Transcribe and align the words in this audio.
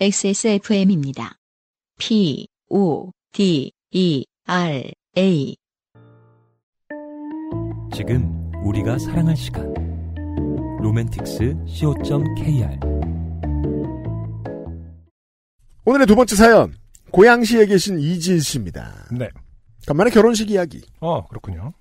XSFM입니다. 0.00 1.32
P, 1.98 2.46
O, 2.70 3.10
D, 3.32 3.72
E, 3.90 4.24
R, 4.46 4.92
A. 5.16 5.56
지금 7.92 8.52
우리가 8.64 8.96
사랑할 9.00 9.36
시간 9.36 9.74
로맨틱스 10.80 11.56
co.kr 11.66 12.78
오늘의 15.84 16.06
두 16.06 16.14
번째 16.14 16.36
사연. 16.36 16.74
고양시에 17.10 17.66
계신 17.66 17.98
이진 17.98 18.38
씨입니다. 18.38 19.08
네. 19.10 19.28
간만에 19.84 20.10
결혼식 20.10 20.48
이야기. 20.52 20.80
어, 21.00 21.26
그렇군요. 21.26 21.72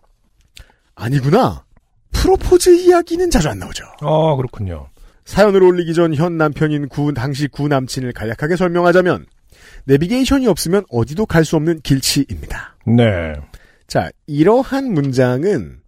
아니구나. 0.96 1.66
프로포즈 2.14 2.82
이야기는 2.82 3.30
자주 3.30 3.50
안 3.50 3.60
나오죠. 3.60 3.86
어, 4.02 4.36
그렇군요. 4.36 4.90
사연을 5.28 5.62
올리기 5.62 5.94
전 5.94 6.14
현 6.14 6.38
남편인 6.38 6.88
구 6.88 7.14
당시 7.14 7.48
구 7.50 7.68
남친을 7.68 8.14
간략하게 8.14 8.56
설명하자면 8.56 9.26
내비게이션이 9.86 10.48
없으면 10.48 10.86
어디도 10.90 11.26
갈 11.26 11.44
수 11.44 11.58
없는 11.58 11.82
길치입니다. 11.82 12.78
네. 12.88 13.34
자, 13.88 14.10
이러한 14.26 14.94
문장은 14.94 15.80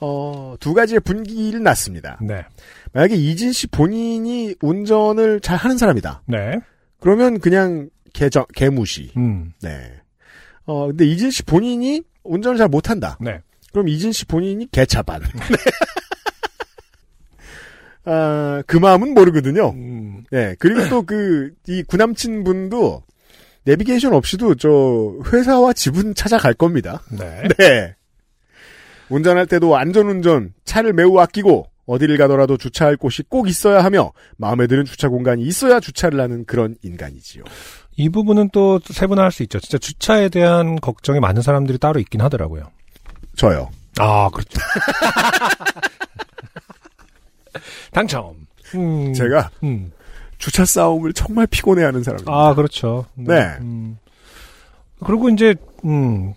어, 0.00 0.56
두 0.60 0.72
가지의 0.74 1.00
분기를 1.00 1.62
낳습니다. 1.62 2.18
네. 2.22 2.44
만약에 2.92 3.14
이진 3.14 3.52
씨 3.52 3.66
본인이 3.66 4.54
운전을 4.60 5.40
잘 5.40 5.56
하는 5.58 5.76
사람이다. 5.78 6.22
네. 6.26 6.58
그러면 6.98 7.38
그냥 7.38 7.88
개정 8.14 8.44
개무시. 8.54 9.12
음. 9.18 9.52
네. 9.62 9.92
어, 10.64 10.86
근데 10.88 11.04
이진 11.06 11.30
씨 11.30 11.42
본인이 11.42 12.02
운전을 12.24 12.56
잘 12.58 12.68
못한다. 12.68 13.18
네. 13.20 13.40
그럼 13.72 13.88
이진 13.88 14.12
씨 14.12 14.24
본인이 14.24 14.66
개차반. 14.70 15.20
아, 18.06 18.62
그 18.66 18.76
마음은 18.76 19.14
모르거든요. 19.14 19.70
음. 19.70 20.24
네. 20.30 20.54
그리고 20.58 20.88
또 20.88 21.02
그, 21.02 21.52
이 21.68 21.82
구남친 21.82 22.44
분도 22.44 23.02
내비게이션 23.64 24.14
없이도 24.14 24.54
저 24.54 25.14
회사와 25.32 25.72
집은 25.72 26.14
찾아갈 26.14 26.54
겁니다. 26.54 27.02
네. 27.10 27.42
네. 27.58 27.94
운전할 29.08 29.46
때도 29.46 29.76
안전운전, 29.76 30.54
차를 30.64 30.92
매우 30.92 31.18
아끼고 31.18 31.66
어디를 31.86 32.16
가더라도 32.16 32.56
주차할 32.56 32.96
곳이 32.96 33.22
꼭 33.28 33.48
있어야 33.48 33.84
하며 33.84 34.12
마음에 34.36 34.66
드는 34.66 34.84
주차 34.84 35.08
공간이 35.08 35.42
있어야 35.42 35.78
주차를 35.78 36.20
하는 36.20 36.44
그런 36.44 36.76
인간이지요. 36.82 37.44
이 37.96 38.08
부분은 38.08 38.50
또 38.52 38.80
세분화할 38.84 39.32
수 39.32 39.42
있죠. 39.44 39.58
진짜 39.60 39.78
주차에 39.78 40.28
대한 40.28 40.76
걱정이 40.76 41.20
많은 41.20 41.42
사람들이 41.42 41.78
따로 41.78 42.00
있긴 42.00 42.20
하더라고요. 42.20 42.70
저요. 43.36 43.70
아, 43.98 44.28
그렇죠. 44.32 44.60
당첨. 47.96 48.34
음. 48.74 49.14
제가 49.14 49.50
음. 49.62 49.90
주차 50.36 50.66
싸움을 50.66 51.14
정말 51.14 51.46
피곤해하는 51.46 52.02
사람입니다. 52.02 52.30
아, 52.30 52.54
그렇죠. 52.54 53.06
네. 53.14 53.56
음. 53.60 53.96
그리고 55.02 55.30
이제, 55.30 55.54
음. 55.86 56.34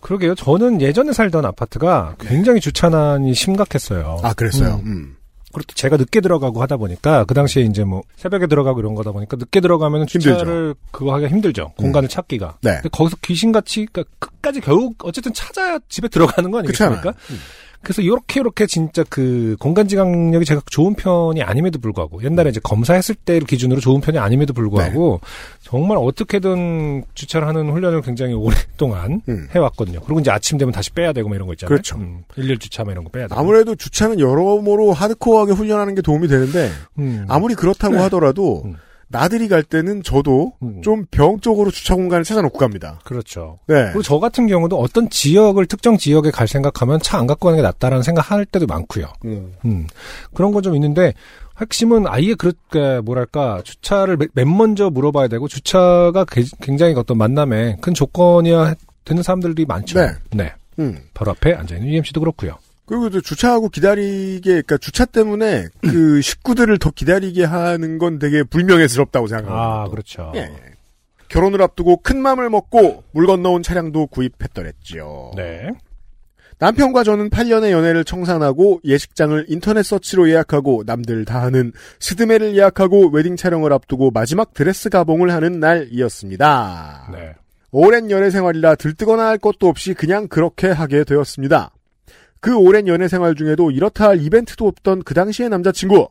그러게요. 0.00 0.34
저는 0.34 0.82
예전에 0.82 1.12
살던 1.14 1.46
아파트가 1.46 2.16
굉장히 2.20 2.60
주차난이 2.60 3.32
심각했어요. 3.32 4.20
아, 4.22 4.34
그랬어요. 4.34 4.82
음. 4.84 4.86
음. 4.86 5.16
그리고 5.50 5.64
또 5.66 5.74
제가 5.74 5.96
늦게 5.96 6.20
들어가고 6.20 6.60
하다 6.60 6.76
보니까 6.76 7.24
그 7.24 7.32
당시에 7.32 7.62
이제 7.62 7.84
뭐 7.84 8.02
새벽에 8.16 8.46
들어가고 8.46 8.80
이런 8.80 8.94
거다 8.94 9.12
보니까 9.12 9.38
늦게 9.38 9.60
들어가면 9.60 10.06
주차를 10.06 10.74
그거 10.90 11.14
하기가 11.14 11.30
힘들죠. 11.30 11.72
공간을 11.78 12.10
찾기가. 12.10 12.58
네. 12.60 12.74
근데 12.74 12.90
거기서 12.90 13.16
귀신같이 13.22 13.86
그러니까 13.90 14.14
끝까지 14.18 14.60
결국 14.60 14.96
어쨌든 15.04 15.32
찾아야 15.32 15.78
집에 15.88 16.08
들어가는 16.08 16.50
거 16.50 16.58
아니겠습니까? 16.58 17.00
그렇잖아요. 17.00 17.40
음. 17.88 17.98
그래서 17.98 18.02
이렇게 18.02 18.40
이렇게 18.40 18.66
진짜 18.66 19.02
그 19.08 19.56
공간 19.58 19.88
지각력이 19.88 20.44
제가 20.44 20.60
좋은 20.66 20.94
편이 20.94 21.42
아님에도 21.42 21.78
불구하고 21.78 22.22
옛날에 22.22 22.50
이제 22.50 22.60
검사했을 22.62 23.14
때를 23.14 23.46
기준으로 23.46 23.80
좋은 23.80 24.02
편이 24.02 24.18
아님에도 24.18 24.52
불구하고 24.52 25.20
정말 25.62 25.96
어떻게든 25.96 27.04
주차를 27.14 27.48
하는 27.48 27.70
훈련을 27.70 28.02
굉장히 28.02 28.34
오랫동안 28.34 29.22
음. 29.28 29.48
해왔거든요. 29.54 30.00
그리고 30.00 30.20
이제 30.20 30.30
아침 30.30 30.58
되면 30.58 30.70
다시 30.72 30.90
빼야 30.92 31.14
되고 31.14 31.28
뭐 31.28 31.34
이런 31.34 31.46
거 31.46 31.54
있잖아요. 31.54 31.68
그렇죠. 31.68 31.96
음, 31.96 32.24
일일 32.36 32.58
주차 32.58 32.84
뭐 32.84 32.92
이런 32.92 33.04
거 33.04 33.10
빼야 33.10 33.26
되고. 33.26 33.40
아무래도 33.40 33.74
주차는 33.74 34.20
여러모로 34.20 34.92
하드코어하게 34.92 35.52
훈련하는 35.52 35.94
게 35.94 36.02
도움이 36.02 36.28
되는데 36.28 36.70
음. 36.98 37.24
아무리 37.28 37.54
그렇다고 37.54 37.94
네. 37.94 38.00
하더라도 38.02 38.62
음. 38.66 38.76
나들이 39.10 39.48
갈 39.48 39.62
때는 39.62 40.02
저도 40.02 40.52
음. 40.62 40.82
좀병 40.82 41.40
쪽으로 41.40 41.70
주차 41.70 41.94
공간을 41.94 42.24
찾아놓고 42.24 42.58
갑니다. 42.58 43.00
그렇죠. 43.04 43.58
네. 43.66 43.84
그리고 43.86 44.02
저 44.02 44.18
같은 44.18 44.46
경우도 44.46 44.78
어떤 44.78 45.08
지역을 45.08 45.66
특정 45.66 45.96
지역에 45.96 46.30
갈 46.30 46.46
생각하면 46.46 47.00
차 47.00 47.18
안 47.18 47.26
갖고 47.26 47.46
가는 47.46 47.56
게 47.56 47.62
낫다라는 47.62 48.02
생각할 48.02 48.44
때도 48.44 48.66
많고요. 48.66 49.06
음. 49.24 49.54
음. 49.64 49.86
그런 50.34 50.52
건좀 50.52 50.74
있는데 50.74 51.14
핵심은 51.60 52.04
아예 52.06 52.34
그렇게 52.34 53.00
뭐랄까 53.00 53.60
주차를 53.64 54.16
맨- 54.18 54.28
맨 54.34 54.56
먼저 54.56 54.90
물어봐야 54.90 55.28
되고 55.28 55.48
주차가 55.48 56.24
게- 56.24 56.44
굉장히 56.60 56.94
어떤 56.94 57.16
만남에 57.18 57.78
큰 57.80 57.94
조건이야 57.94 58.74
되는 59.04 59.22
사람들이 59.22 59.64
많죠. 59.64 59.98
네. 60.32 60.52
음. 60.78 60.98
바로 61.14 61.32
앞에 61.32 61.54
앉아 61.54 61.74
있는 61.76 61.88
UMC도 61.88 62.20
그렇고요. 62.20 62.56
그리고 62.88 63.10
또 63.10 63.20
주차하고 63.20 63.68
기다리게, 63.68 64.40
그러니까 64.50 64.78
주차 64.78 65.04
때문에 65.04 65.66
그 65.82 66.22
식구들을 66.22 66.78
더 66.78 66.90
기다리게 66.90 67.44
하는 67.44 67.98
건 67.98 68.18
되게 68.18 68.42
불명예스럽다고 68.42 69.26
생각합니다. 69.26 69.82
아 69.84 69.88
그렇죠. 69.90 70.32
예, 70.34 70.40
예. 70.40 70.52
결혼을 71.28 71.60
앞두고 71.60 71.98
큰 71.98 72.20
맘을 72.22 72.48
먹고 72.48 73.04
물 73.12 73.26
건너온 73.26 73.62
차량도 73.62 74.06
구입했더랬죠. 74.06 75.32
네. 75.36 75.68
남편과 76.60 77.04
저는 77.04 77.30
8년의 77.30 77.70
연애를 77.70 78.04
청산하고 78.04 78.80
예식장을 78.84 79.44
인터넷 79.48 79.82
서치로 79.84 80.28
예약하고 80.28 80.82
남들 80.86 81.24
다 81.24 81.42
하는 81.42 81.72
스드메를 82.00 82.56
예약하고 82.56 83.10
웨딩 83.10 83.36
촬영을 83.36 83.72
앞두고 83.72 84.10
마지막 84.10 84.54
드레스 84.54 84.88
가봉을 84.88 85.30
하는 85.30 85.60
날이었습니다. 85.60 87.10
네. 87.12 87.34
오랜 87.70 88.10
연애 88.10 88.30
생활이라 88.30 88.76
들뜨거나 88.76 89.26
할 89.26 89.38
것도 89.38 89.68
없이 89.68 89.92
그냥 89.94 90.26
그렇게 90.26 90.68
하게 90.68 91.04
되었습니다. 91.04 91.70
그 92.40 92.56
오랜 92.56 92.86
연애 92.88 93.08
생활 93.08 93.34
중에도 93.34 93.70
이렇다 93.70 94.08
할 94.08 94.20
이벤트도 94.20 94.66
없던 94.66 95.02
그 95.04 95.14
당시의 95.14 95.48
남자친구. 95.48 96.08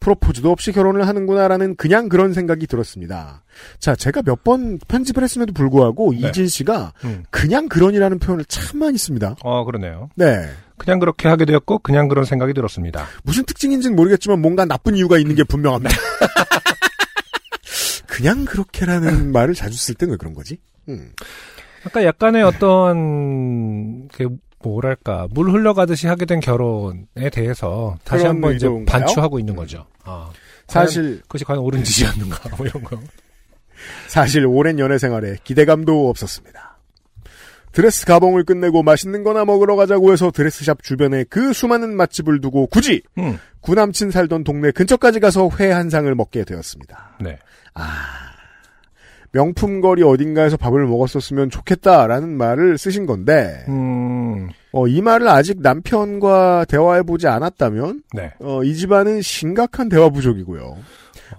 프로포즈도 0.00 0.52
없이 0.52 0.70
결혼을 0.70 1.08
하는구나라는 1.08 1.74
그냥 1.74 2.08
그런 2.08 2.32
생각이 2.32 2.68
들었습니다. 2.68 3.42
자, 3.80 3.96
제가 3.96 4.22
몇 4.22 4.44
번 4.44 4.78
편집을 4.86 5.24
했음에도 5.24 5.52
불구하고 5.52 6.12
네. 6.12 6.28
이진 6.28 6.46
씨가 6.46 6.92
음. 7.02 7.24
그냥 7.30 7.68
그런이라는 7.68 8.20
표현을 8.20 8.44
참 8.44 8.78
많이 8.78 8.96
씁니다. 8.96 9.34
어 9.42 9.64
그러네요. 9.64 10.08
네. 10.14 10.48
그냥 10.76 11.00
그렇게 11.00 11.28
하게 11.28 11.46
되었고 11.46 11.80
그냥 11.80 12.06
그런 12.06 12.24
생각이 12.24 12.54
들었습니다. 12.54 13.06
무슨 13.24 13.44
특징인지는 13.44 13.96
모르겠지만 13.96 14.40
뭔가 14.40 14.64
나쁜 14.64 14.94
이유가 14.94 15.18
있는 15.18 15.34
게 15.34 15.42
분명합니다. 15.42 15.96
그냥 18.06 18.44
그렇게라는 18.44 19.30
말을 19.32 19.54
자주 19.54 19.76
쓸 19.76 19.96
때는 19.96 20.12
왜 20.12 20.16
그런 20.16 20.32
거지? 20.34 20.58
음. 20.88 21.10
아까 21.84 22.04
약간의 22.04 22.42
어떤 22.44 24.06
그 24.08 24.28
뭐랄까 24.62 25.28
물 25.30 25.50
흘러가듯이 25.50 26.06
하게 26.06 26.24
된 26.26 26.40
결혼에 26.40 27.30
대해서 27.32 27.96
다시 28.04 28.26
한번 28.26 28.54
이제? 28.56 28.68
반추하고 28.86 29.38
있는 29.38 29.54
거죠. 29.56 29.86
아, 30.04 30.30
사실 30.66 31.20
그것이 31.22 31.44
과연 31.44 31.60
옳은 31.62 31.84
짓이었는가 31.84 32.56
뭐 32.56 32.66
이런 32.66 32.82
거. 32.84 32.98
사실 34.08 34.44
오랜 34.46 34.78
연애 34.78 34.98
생활에 34.98 35.36
기대감도 35.44 36.08
없었습니다. 36.10 36.78
드레스 37.70 38.06
가봉을 38.06 38.44
끝내고 38.44 38.82
맛있는 38.82 39.22
거나 39.22 39.44
먹으러 39.44 39.76
가자고 39.76 40.12
해서 40.12 40.30
드레스샵 40.32 40.82
주변에 40.82 41.22
그 41.24 41.52
수많은 41.52 41.96
맛집을 41.96 42.40
두고 42.40 42.66
굳이 42.66 43.02
음, 43.18 43.38
구남친 43.60 44.10
살던 44.10 44.42
동네 44.42 44.72
근처까지 44.72 45.20
가서 45.20 45.48
회 45.60 45.70
한 45.70 45.88
상을 45.90 46.12
먹게 46.14 46.44
되었습니다. 46.44 47.18
네. 47.20 47.38
명품 49.32 49.80
거리 49.80 50.02
어딘가에서 50.02 50.56
밥을 50.56 50.86
먹었었으면 50.86 51.50
좋겠다라는 51.50 52.36
말을 52.36 52.78
쓰신 52.78 53.06
건데 53.06 53.64
음, 53.68 54.48
어, 54.72 54.86
이 54.86 55.02
말을 55.02 55.28
아직 55.28 55.60
남편과 55.60 56.66
대화해 56.68 57.02
보지 57.02 57.26
않았다면 57.28 58.02
네. 58.14 58.32
어, 58.40 58.62
이 58.64 58.74
집안은 58.74 59.22
심각한 59.22 59.88
대화 59.88 60.08
부족이고요. 60.08 60.76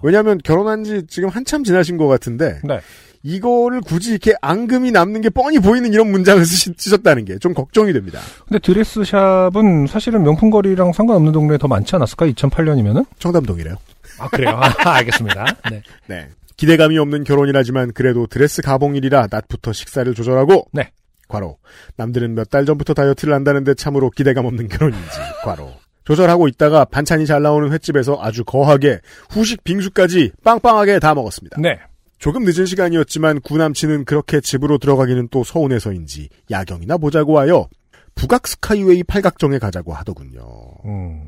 왜냐하면 0.02 0.38
결혼한 0.42 0.84
지 0.84 1.02
지금 1.08 1.28
한참 1.28 1.64
지나신 1.64 1.96
것 1.96 2.06
같은데 2.06 2.60
네. 2.64 2.80
이거를 3.22 3.80
굳이 3.82 4.12
이렇게 4.12 4.32
앙금이 4.40 4.92
남는 4.92 5.20
게 5.20 5.28
뻔히 5.28 5.58
보이는 5.58 5.92
이런 5.92 6.10
문장을 6.10 6.42
쓰시, 6.44 6.72
쓰셨다는 6.76 7.24
게 7.26 7.38
좀 7.38 7.52
걱정이 7.52 7.92
됩니다. 7.92 8.18
근데 8.48 8.58
드레스샵은 8.60 9.88
사실은 9.88 10.22
명품거리랑 10.22 10.92
상관없는 10.92 11.32
동네에 11.32 11.58
더 11.58 11.68
많지 11.68 11.94
않았을까? 11.96 12.26
2008년이면은? 12.28 13.04
청담동이래요. 13.18 13.74
아, 14.20 14.28
그래요? 14.28 14.58
아, 14.60 14.90
알겠습니다. 14.96 15.44
네. 15.70 15.82
네. 16.06 16.28
기대감이 16.60 16.98
없는 16.98 17.24
결혼이라지만 17.24 17.92
그래도 17.94 18.26
드레스 18.26 18.60
가봉일이라 18.60 19.28
낮부터 19.30 19.72
식사를 19.72 20.12
조절하고 20.14 20.66
네. 20.74 20.92
과로 21.26 21.56
남들은 21.96 22.34
몇 22.34 22.50
달 22.50 22.66
전부터 22.66 22.92
다이어트를 22.92 23.32
한다는데 23.32 23.72
참으로 23.74 24.10
기대감 24.10 24.44
없는 24.44 24.68
결혼인지 24.68 25.18
과로 25.42 25.72
조절하고 26.04 26.48
있다가 26.48 26.84
반찬이 26.84 27.24
잘 27.24 27.40
나오는 27.40 27.72
횟집에서 27.72 28.18
아주 28.20 28.44
거하게 28.44 29.00
후식 29.30 29.64
빙수까지 29.64 30.32
빵빵하게 30.44 30.98
다 30.98 31.14
먹었습니다. 31.14 31.58
네. 31.62 31.78
조금 32.18 32.44
늦은 32.44 32.66
시간이었지만 32.66 33.40
구남친은 33.40 34.04
그렇게 34.04 34.42
집으로 34.42 34.76
들어가기는 34.76 35.28
또 35.30 35.42
서운해서인지 35.44 36.28
야경이나 36.50 36.98
보자고 36.98 37.38
하여 37.38 37.68
북악 38.14 38.46
스카이웨이 38.46 39.04
팔각정에 39.04 39.58
가자고 39.58 39.94
하더군요. 39.94 40.42
음. 40.84 41.22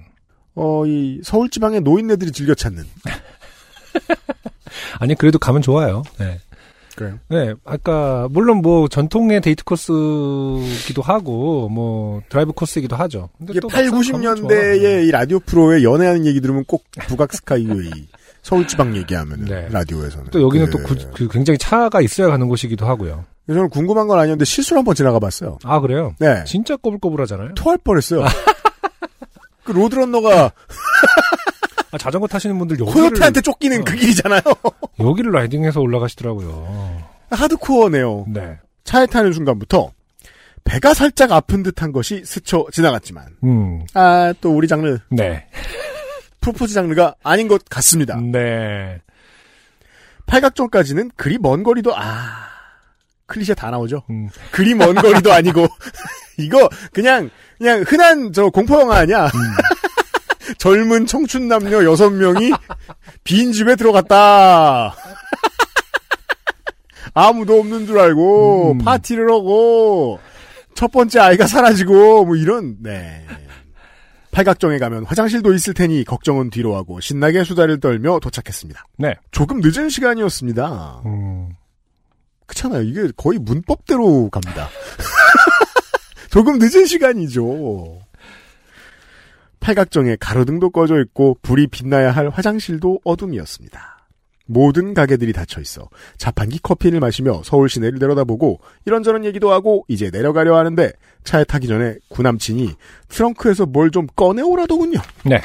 어, 0.57 0.85
이 0.85 1.23
서울 1.25 1.49
지방의 1.49 1.81
노인네들이 1.81 2.33
즐겨 2.33 2.55
찾는 2.55 2.85
아니 4.99 5.15
그래도 5.15 5.39
가면 5.39 5.63
좋아요. 5.63 6.03
네. 6.19 6.39
그래요. 6.95 7.19
네, 7.29 7.55
아까 7.65 8.29
물론 8.31 8.59
뭐 8.59 8.87
전통의 8.87 9.41
데이트 9.41 9.65
코스기도 9.65 11.01
하고 11.01 11.71
뭐 11.71 12.21
드라이브 12.29 12.53
코스이기도 12.53 12.97
하죠. 12.97 13.31
근데 13.39 13.53
이게 13.55 13.61
또 13.61 13.69
8, 13.69 13.91
막상 13.91 14.13
가면 14.13 14.37
좋아. 14.37 14.49
90년대의 14.49 15.07
이 15.07 15.11
라디오 15.11 15.41
프로에 15.41 15.83
연애하는 15.85 16.27
얘기 16.27 16.43
들으면 16.43 16.65
꼭 16.67 16.85
북악 17.09 17.33
스카이의 17.33 17.91
서울지방 18.43 18.95
얘기하면 18.97 19.45
네. 19.47 19.69
라디오에서는. 19.71 20.31
또 20.33 20.43
여기는 20.43 20.67
그- 20.67 20.73
또 20.73 20.79
구- 20.83 21.11
그 21.15 21.29
굉장히 21.29 21.57
차가 21.57 22.03
있어야 22.03 22.29
가는 22.29 22.47
곳이기도 22.47 22.85
하고요. 22.85 23.25
저는 23.47 23.71
궁금한 23.71 24.07
건 24.07 24.19
아니었는데 24.19 24.45
실수로 24.45 24.79
한번 24.81 24.95
지나가 24.95 25.19
봤어요. 25.19 25.59
아 25.65 25.81
그래요? 25.81 26.15
네. 26.19 26.45
진짜 26.45 26.77
꼬불꼬불하잖아요. 26.77 27.55
토할 27.55 27.79
뻔했어요. 27.79 28.25
그 29.65 29.73
로드런너가 29.73 30.53
아, 31.93 31.99
자전거 31.99 32.27
타시는 32.27 32.59
분들 32.59 32.79
여기를 32.81 32.93
코요테한테 33.01 33.41
쫓기는 33.43 33.81
어. 33.81 33.85
그 33.85 33.95
길이잖아요. 33.95 34.41
여기를 34.99 35.31
라이딩해서 35.33 35.81
올라가시더라고요. 35.81 37.03
하드코어네요. 37.31 38.27
네. 38.29 38.59
차에 38.85 39.07
타는 39.07 39.33
순간부터 39.33 39.93
배가 40.65 40.95
살짝 40.95 41.33
아픈 41.33 41.63
듯한 41.63 41.93
것이 41.93 42.23
스쳐 42.25 42.67
지나갔지만 42.73 43.27
음. 43.45 43.85
아 43.95 44.33
또 44.41 44.55
우리 44.57 44.67
장르 44.69 44.99
네. 45.11 45.47
프로포즈 46.41 46.73
장르가 46.75 47.15
아닌 47.23 47.47
것 47.49 47.65
같습니다. 47.69 48.17
네. 48.21 49.01
팔각정까지는 50.27 51.11
그리 51.17 51.39
먼 51.39 51.63
거리도 51.63 51.93
아 51.97 52.49
클리셰 53.27 53.55
다 53.55 53.71
나오죠. 53.71 54.03
음. 54.11 54.29
그리 54.51 54.75
먼 54.75 54.95
거리도 54.95 55.33
아니고 55.33 55.67
이거 56.39 56.69
그냥 56.93 57.31
그냥 57.59 57.85
흔한 57.87 58.33
저 58.33 58.49
공포 58.51 58.81
영화 58.81 58.99
아니야. 58.99 59.31
젊은 60.59 61.07
청춘 61.07 61.49
남녀 61.49 61.85
여섯 61.85 62.11
명이 62.11 62.53
빈 63.25 63.53
집에 63.53 63.77
들어갔다. 63.77 64.95
아무도 67.15 67.61
없는 67.61 67.87
줄 67.87 67.99
알고 67.99 68.73
음. 68.73 68.79
파티를 68.79 69.31
하고 69.31 70.19
첫 70.75 70.91
번째 70.91 71.21
아이가 71.21 71.47
사라지고 71.47 72.25
뭐 72.25 72.37
이런 72.37 72.77
네. 72.81 73.27
팔각정에 74.31 74.79
가면 74.79 75.05
화장실도 75.05 75.53
있을 75.53 75.75
테니 75.75 76.05
걱정은 76.05 76.49
뒤로 76.49 76.75
하고 76.75 77.01
신나게 77.01 77.45
수다를 77.45 77.81
떨며 77.81 78.19
도착했습니다. 78.21 78.87
네. 78.97 79.15
조금 79.31 79.61
늦은 79.63 79.91
시간이었습니다. 79.91 81.03
음. 81.05 81.51
그렇잖아요. 82.47 82.83
이게 82.83 83.09
거의 83.17 83.39
문법대로 83.39 84.31
갑니다. 84.31 84.69
조금 86.31 86.59
늦은 86.59 86.87
시간이죠. 86.87 88.01
팔각정에 89.63 90.17
가로등도 90.19 90.71
꺼져 90.71 91.01
있고 91.01 91.39
불이 91.43 91.69
빛나야 91.69 92.11
할 92.11 92.29
화장실도 92.29 93.01
어둠이었습니다. 93.05 94.07
모든 94.47 94.93
가게들이 94.93 95.33
닫혀 95.33 95.61
있어 95.61 95.89
자판기 96.19 96.59
커피를 96.59 96.99
마시며 96.99 97.43
서울 97.45 97.69
시내를 97.71 97.99
내려다보고 98.01 98.61
이런저런 98.85 99.25
얘기도 99.25 99.53
하고 99.53 99.85
이제 99.89 100.11
내려가려 100.11 100.57
하는데 100.57 100.93
차에 101.25 101.45
타기 101.45 101.69
전에 101.69 101.95
구남친이 102.09 102.75
트렁크에서 103.09 103.67
뭘 103.67 103.91
좀 103.93 104.07
꺼내오라더군요. 104.17 104.99
네. 105.25 105.41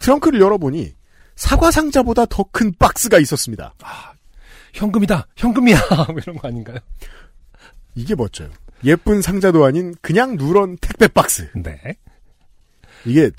트렁크를 0.00 0.40
열어보니 0.40 0.94
사과 1.36 1.70
상자보다 1.70 2.24
더 2.26 2.44
큰 2.52 2.72
박스가 2.78 3.18
있었습니다. 3.18 3.74
현금이다. 4.72 5.26
현금이야. 5.36 5.76
뭐 6.08 6.16
이런 6.22 6.36
거 6.38 6.48
아닌가요? 6.48 6.78
이게 7.94 8.14
멋져요. 8.14 8.48
예쁜 8.84 9.20
상자도 9.20 9.64
아닌 9.64 9.94
그냥 10.00 10.36
누런 10.36 10.78
택배 10.80 11.06
박스. 11.08 11.48
네. 11.54 11.78
이게 13.04 13.30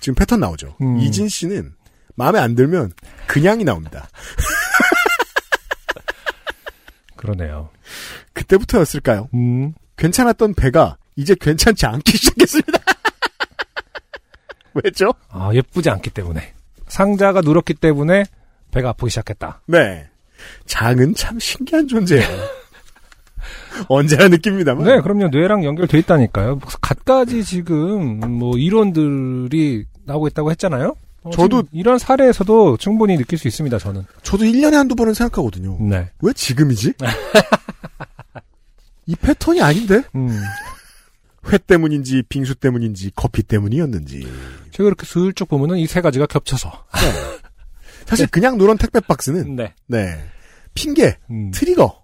지금 0.00 0.14
패턴 0.14 0.40
나오죠. 0.40 0.76
음. 0.80 0.98
이진 1.00 1.28
씨는 1.28 1.74
마음에 2.16 2.38
안 2.38 2.54
들면 2.54 2.92
그냥이 3.26 3.64
나옵니다. 3.64 4.08
그러네요. 7.16 7.70
그때부터였을까요? 8.32 9.28
음. 9.34 9.74
괜찮았던 9.96 10.54
배가 10.54 10.96
이제 11.16 11.34
괜찮지 11.40 11.86
않기 11.86 12.12
시작했습니다. 12.18 12.78
왜죠? 14.74 15.12
아, 15.28 15.50
예쁘지 15.54 15.88
않기 15.88 16.10
때문에. 16.10 16.52
상자가 16.88 17.40
누렇기 17.40 17.74
때문에 17.74 18.24
배가 18.72 18.90
아프기 18.90 19.10
시작했다. 19.10 19.62
네. 19.66 20.08
장은 20.66 21.14
참 21.14 21.38
신기한 21.38 21.86
존재예요. 21.86 22.48
언제나 23.88 24.28
느낍니다만. 24.28 24.84
네, 24.86 25.00
그럼요. 25.00 25.28
뇌랑 25.28 25.64
연결돼 25.64 25.98
있다니까요. 25.98 26.58
갖가지 26.80 27.44
지금 27.44 28.20
뭐 28.38 28.56
이론들이 28.56 29.84
나오고 30.04 30.28
있다고 30.28 30.50
했잖아요. 30.52 30.94
어, 31.22 31.30
저도- 31.30 31.66
이런 31.72 31.98
사례에서도 31.98 32.76
충분히 32.76 33.16
느낄 33.16 33.38
수 33.38 33.48
있습니다. 33.48 33.78
저는. 33.78 34.04
저도 34.22 34.44
1년에 34.44 34.72
한두 34.72 34.94
번은 34.94 35.14
생각하거든요. 35.14 35.78
네. 35.80 36.10
왜 36.20 36.32
지금이지? 36.34 36.92
이 39.06 39.16
패턴이 39.16 39.60
아닌데? 39.60 40.02
음. 40.14 40.40
회 41.52 41.58
때문인지 41.58 42.22
빙수 42.28 42.54
때문인지 42.54 43.12
커피 43.14 43.42
때문이었는지. 43.42 44.26
제가 44.70 44.86
이렇게 44.86 45.04
슬쩍 45.06 45.48
보면은 45.48 45.76
이 45.78 45.86
세 45.86 46.00
가지가 46.00 46.26
겹쳐서. 46.26 46.70
사실 48.06 48.26
그냥 48.28 48.56
누런 48.58 48.76
택배 48.78 49.00
박스는 49.00 49.56
네. 49.56 49.74
네 49.86 50.18
핑계 50.74 51.16
음. 51.30 51.50
트리거. 51.52 52.03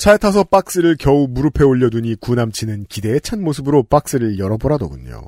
차에 0.00 0.16
타서 0.16 0.44
박스를 0.44 0.96
겨우 0.98 1.26
무릎에 1.28 1.62
올려두니 1.62 2.16
구남친은 2.20 2.86
기대에 2.88 3.20
찬 3.20 3.44
모습으로 3.44 3.82
박스를 3.82 4.38
열어보라더군요. 4.38 5.20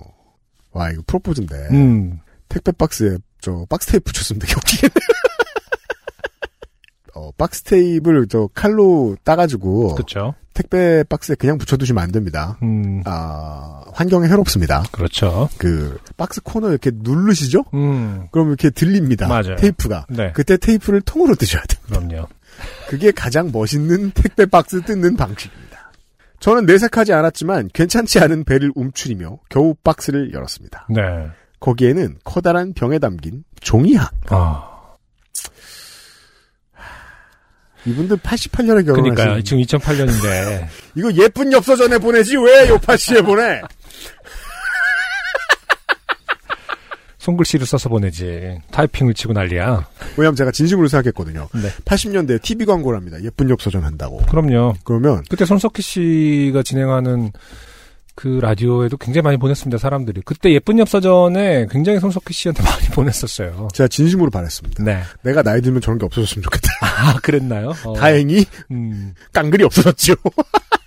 와 0.71 0.91
이거 0.91 1.03
프로포즈인데 1.07 1.57
음. 1.73 2.21
택배 2.49 2.73
박스에 2.73 3.19
저 3.43 3.67
박스 3.69 3.89
테이프 3.89 4.11
붙였으면 4.11 4.41
되게 4.41 4.55
웃기겠네. 4.57 4.95
어, 7.15 7.31
박스 7.37 7.63
테이프를 7.65 8.29
저 8.29 8.49
칼로 8.55 9.15
따가지고 9.25 9.95
그렇죠. 9.95 10.35
택배 10.55 11.05
박스에 11.05 11.35
그냥 11.35 11.59
붙여두시면 11.59 12.03
안 12.03 12.11
됩니다. 12.11 12.57
음. 12.63 13.03
아 13.05 13.83
환경에 13.93 14.27
해롭습니다. 14.29 14.85
그렇죠. 14.91 15.51
그 15.59 15.99
박스 16.17 16.41
코너 16.41 16.71
이렇게 16.71 16.91
누르시죠? 16.95 17.65
음. 17.75 18.29
그럼 18.31 18.49
이렇게 18.49 18.71
들립니다. 18.71 19.29
맞아요. 19.29 19.57
테이프가. 19.57 20.07
네. 20.09 20.33
그때 20.33 20.57
테이프를 20.57 21.03
통으로 21.03 21.35
뜨셔야 21.35 21.63
돼요. 21.65 21.79
그럼요. 21.89 22.27
그게 22.89 23.11
가장 23.11 23.51
멋있는 23.53 24.11
택배 24.13 24.47
박스 24.47 24.83
뜯는 24.83 25.17
방식입니다. 25.17 25.93
저는 26.41 26.67
내색하지 26.67 27.13
않았지만 27.13 27.71
괜찮지 27.73 28.19
않은 28.19 28.45
배를 28.45 28.73
움츠리며 28.75 29.39
겨우 29.49 29.75
박스를 29.85 30.33
열었습니다. 30.33 30.89
네. 30.91 31.29
거기에는 31.61 32.19
커다란 32.25 32.73
병에 32.75 32.99
담긴 32.99 33.45
종이학. 33.61 34.13
아. 34.31 34.69
이분들 37.85 38.17
88년에 38.19 38.85
결혼하신 38.87 39.15
그러니까요. 39.15 39.43
지금 39.43 39.63
2008년인데. 39.63 40.67
이거 40.97 41.13
예쁜 41.15 41.53
엽서전에 41.53 41.99
보내지 41.99 42.37
왜 42.37 42.69
요파씨에 42.69 43.23
보내? 43.23 43.61
손글씨를 47.23 47.67
써서 47.67 47.89
보내지. 47.89 48.59
타이핑을 48.73 49.15
치고 49.15 49.33
난리야. 49.33 49.87
왜냐면 50.17 50.35
제가 50.35 50.51
진심으로 50.51 50.89
생각했거든요. 50.89 51.49
네. 51.55 51.71
80년대 51.85 52.43
TV 52.43 52.67
광고를 52.67 52.99
합니다. 52.99 53.23
예쁜 53.23 53.49
엽서전 53.49 53.85
한다고. 53.85 54.19
그럼요. 54.29 54.75
그러면 54.83 55.23
그때 55.31 55.45
손석희 55.45 55.83
씨가 55.83 56.65
진행하는 56.65 57.31
그 58.17 58.41
라디오에도 58.43 58.97
굉장히 58.97 59.23
많이 59.23 59.37
보냈습니다, 59.37 59.79
사람들이. 59.79 60.23
그때 60.25 60.53
예쁜 60.53 60.81
엽서전에 60.81 61.69
굉장히 61.71 62.01
손석희 62.01 62.33
씨한테 62.33 62.63
많이 62.67 62.89
보냈었어요. 62.89 63.69
제가 63.73 63.87
진심으로 63.87 64.31
바랬습니다. 64.31 64.83
네. 64.83 65.03
내가 65.23 65.43
나이 65.43 65.63
들면 65.63 65.81
저런 65.81 65.99
게 65.99 66.05
없어졌으면 66.05 66.43
좋겠다. 66.43 66.69
아, 66.83 67.15
그랬나요? 67.23 67.73
어. 67.85 67.95
다행히 67.95 68.45
음. 68.73 69.15
깡글이 69.33 69.63
없어졌죠. 69.63 70.15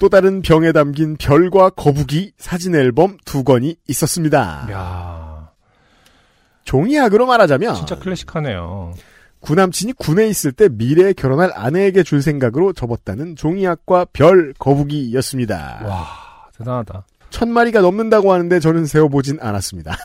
또 0.00 0.08
다른 0.08 0.40
병에 0.40 0.72
담긴 0.72 1.16
별과 1.18 1.68
거북이 1.70 2.32
사진 2.38 2.74
앨범 2.74 3.18
두 3.26 3.44
권이 3.44 3.76
있었습니다. 3.86 4.66
야 4.72 5.50
종이학으로 6.64 7.26
말하자면 7.26 7.74
진짜 7.74 7.98
클래식하네요. 7.98 8.94
구남친이 9.40 9.92
군에 9.94 10.26
있을 10.26 10.52
때 10.52 10.68
미래에 10.70 11.12
결혼할 11.12 11.52
아내에게 11.54 12.02
줄 12.02 12.22
생각으로 12.22 12.72
접었다는 12.72 13.36
종이학과 13.36 14.06
별 14.12 14.54
거북이였습니다. 14.58 15.82
와, 15.84 16.06
대단하다. 16.56 17.04
천 17.28 17.50
마리가 17.50 17.82
넘는다고 17.82 18.32
하는데 18.32 18.58
저는 18.58 18.86
세어보진 18.86 19.38
않았습니다. 19.40 19.96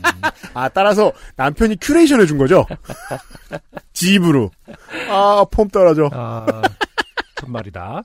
아 0.54 0.68
따라서 0.70 1.12
남편이 1.36 1.76
큐레이션 1.80 2.22
해준 2.22 2.38
거죠? 2.38 2.66
집으로. 3.92 4.50
아 5.10 5.25
폼 5.25 5.68
떨어져. 5.68 6.08
아, 6.12 6.46
천 7.40 7.62
마리다. 7.62 8.02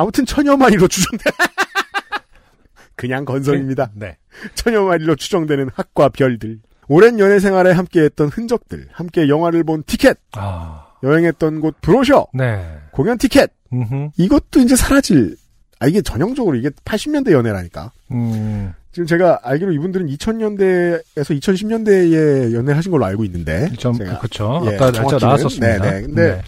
아무튼 0.00 0.24
천여 0.26 0.56
마리로 0.56 0.88
추정돼. 0.88 1.24
그냥 2.96 3.24
건성입니다. 3.24 3.90
네. 3.94 4.16
천여 4.54 4.84
마리로 4.84 5.16
추정되는 5.16 5.70
학과 5.74 6.08
별들. 6.08 6.58
오랜 6.88 7.18
연애 7.18 7.38
생활에 7.38 7.70
함께했던 7.72 8.28
흔적들, 8.28 8.88
함께 8.92 9.28
영화를 9.28 9.62
본 9.62 9.84
티켓, 9.86 10.18
아, 10.32 10.86
여행했던 11.04 11.60
곳 11.60 11.76
브로셔, 11.80 12.26
네. 12.34 12.66
공연 12.90 13.16
티켓. 13.16 13.52
음, 13.72 14.10
이것도 14.16 14.60
이제 14.60 14.74
사라질. 14.74 15.36
아 15.78 15.86
이게 15.86 16.02
전형적으로 16.02 16.56
이게 16.56 16.68
80년대 16.84 17.30
연애라니까. 17.32 17.92
음, 18.10 18.74
지금 18.92 19.06
제가 19.06 19.38
알기로 19.44 19.72
이분들은 19.72 20.08
2000년대에서 20.08 21.40
2010년대에 21.40 22.52
연애를 22.52 22.76
하신 22.76 22.90
걸로 22.90 23.04
알고 23.06 23.24
있는데. 23.24 23.70
좀 23.78 23.92
제가- 23.96 24.18
그렇죠. 24.18 24.60
예, 24.66 24.74
아까 24.74 24.90
날짜. 24.90 25.16
나왔었습니다. 25.20 25.78
네네. 25.80 26.02
근데 26.02 26.42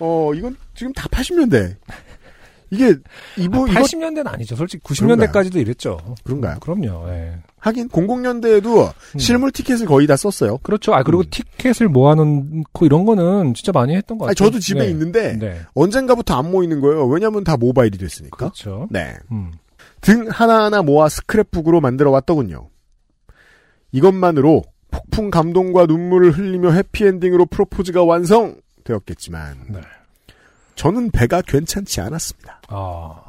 어, 0.00 0.32
이건 0.34 0.56
지금 0.74 0.92
다 0.92 1.08
80년대. 1.08 1.76
이게 2.70 2.96
이분 3.36 3.68
이거 3.68 3.80
80년대는 3.80 4.26
아니죠. 4.26 4.56
솔직히 4.56 4.82
90년대까지도 4.82 5.56
이랬죠. 5.56 5.98
그런가요? 6.24 6.58
그럼요. 6.60 7.08
예. 7.10 7.38
하긴 7.58 7.88
00년대에도 7.88 8.92
음. 9.14 9.18
실물 9.18 9.50
티켓을 9.50 9.86
거의 9.86 10.06
다 10.06 10.16
썼어요. 10.16 10.58
그렇죠. 10.58 10.94
아 10.94 11.02
그리고 11.02 11.22
음. 11.22 11.30
티켓을 11.30 11.88
모아놓고 11.88 12.86
이런 12.86 13.04
거는 13.04 13.54
진짜 13.54 13.72
많이 13.72 13.94
했던 13.94 14.18
것 14.18 14.26
같아요. 14.26 14.30
아니, 14.30 14.36
저도 14.36 14.60
집에 14.60 14.80
네. 14.80 14.90
있는데 14.90 15.36
네. 15.36 15.60
언젠가부터 15.74 16.36
안 16.36 16.50
모이는 16.50 16.80
거예요. 16.80 17.06
왜냐하면 17.06 17.44
다 17.44 17.56
모바일이 17.56 17.98
됐으니까. 17.98 18.36
그렇죠. 18.36 18.88
네. 18.90 19.16
음. 19.32 19.52
등 20.00 20.28
하나하나 20.28 20.82
모아 20.82 21.06
스크랩북으로 21.08 21.80
만들어 21.80 22.10
왔더군요. 22.10 22.68
이것만으로 23.92 24.62
폭풍 24.90 25.30
감동과 25.30 25.86
눈물을 25.86 26.32
흘리며 26.32 26.70
해피엔딩으로 26.72 27.46
프로포즈가 27.46 28.04
완성되었겠지만 28.04 29.56
네. 29.70 29.80
저는 30.76 31.10
배가 31.10 31.42
괜찮지 31.42 32.00
않았습니다. 32.00 32.62
아 32.68 33.22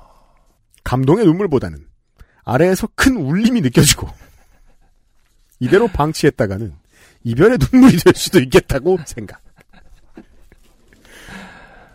감동의 0.84 1.26
눈물보다는 1.26 1.86
아래에서 2.44 2.88
큰 2.96 3.18
울림이 3.18 3.62
느껴지고 3.62 4.08
이대로 5.60 5.88
방치했다가는 5.88 6.74
이별의 7.24 7.58
눈물이 7.72 7.98
될 7.98 8.14
수도 8.16 8.40
있겠다고 8.40 9.00
생각. 9.06 9.42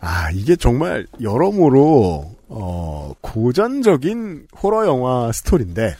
아 0.01 0.29
이게 0.31 0.55
정말 0.55 1.07
여러모로 1.21 2.35
어, 2.49 3.13
고전적인 3.21 4.47
호러 4.61 4.85
영화 4.85 5.31
스토리인데 5.31 5.95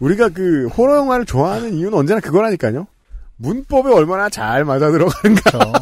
우리가 0.00 0.30
그 0.30 0.66
호러 0.68 0.96
영화를 0.96 1.24
좋아하는 1.24 1.74
이유는 1.74 1.96
언제나 1.96 2.20
그거라니까요. 2.20 2.86
문법에 3.36 3.92
얼마나 3.92 4.28
잘 4.28 4.64
맞아 4.64 4.90
들어가는가. 4.90 5.72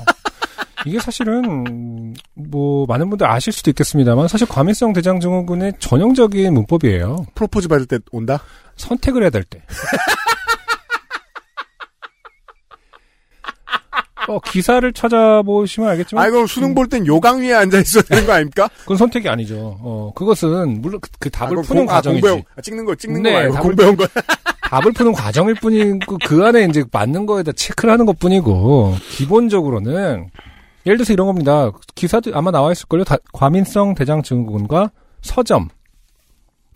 이게 0.87 1.00
사실은 1.00 2.14
뭐 2.35 2.87
많은 2.87 3.11
분들 3.11 3.26
아실 3.26 3.52
수도 3.52 3.71
있겠습니다만 3.71 4.28
사실 4.28 4.47
과민성 4.47 4.93
대장 4.93 5.19
증후군의 5.19 5.75
전형적인 5.81 6.55
문법이에요. 6.55 7.26
프로포즈 7.35 7.66
받을 7.69 7.87
때 7.87 7.99
온다. 8.12 8.40
선택을 8.76 9.23
해야 9.23 9.31
될 9.31 9.43
때. 9.45 9.61
어, 14.28 14.40
기사를 14.40 14.93
찾아보시면 14.93 15.88
알겠지만 15.90 16.25
아 16.25 16.28
이거 16.28 16.45
수능 16.49 16.75
볼 16.75 16.88
땐 16.88 17.07
요강 17.07 17.43
위에 17.43 17.52
앉아 17.55 17.78
있어야 17.78 18.02
되는 18.02 18.26
거 18.26 18.33
아닙니까? 18.33 18.69
그건 18.83 18.97
선택이 18.97 19.28
아니죠. 19.28 19.76
어, 19.81 20.11
그것은 20.16 20.81
물론 20.83 21.00
그, 21.00 21.09
그 21.21 21.31
답을 21.31 21.59
아, 21.59 21.62
푸는 21.62 21.87
공- 21.87 21.90
아, 21.95 21.97
과정이지. 21.97 22.45
아, 22.57 22.61
찍는 22.61 22.85
거 22.85 22.95
찍는 22.97 23.23
네, 23.23 23.31
거 23.33 23.38
말고 23.38 23.55
답을- 23.55 23.62
공부해온 23.62 23.97
거. 23.97 24.07
답을 24.62 24.93
푸는 24.95 25.12
과정일 25.12 25.55
뿐이고 25.55 26.19
그 26.26 26.45
안에 26.45 26.64
이제 26.64 26.83
맞는 26.90 27.25
거에다 27.26 27.52
체크를 27.52 27.93
하는 27.93 28.05
것 28.05 28.19
뿐이고 28.19 28.97
기본적으로는 29.11 30.28
예를 30.87 30.99
들어서 30.99 31.12
이런 31.12 31.26
겁니다. 31.26 31.71
기사도 31.95 32.31
아마 32.35 32.50
나와 32.50 32.73
있을걸요. 32.73 33.05
다- 33.05 33.16
과민성 33.33 33.95
대장 33.95 34.23
증후군과 34.23 34.90
서점, 35.23 35.69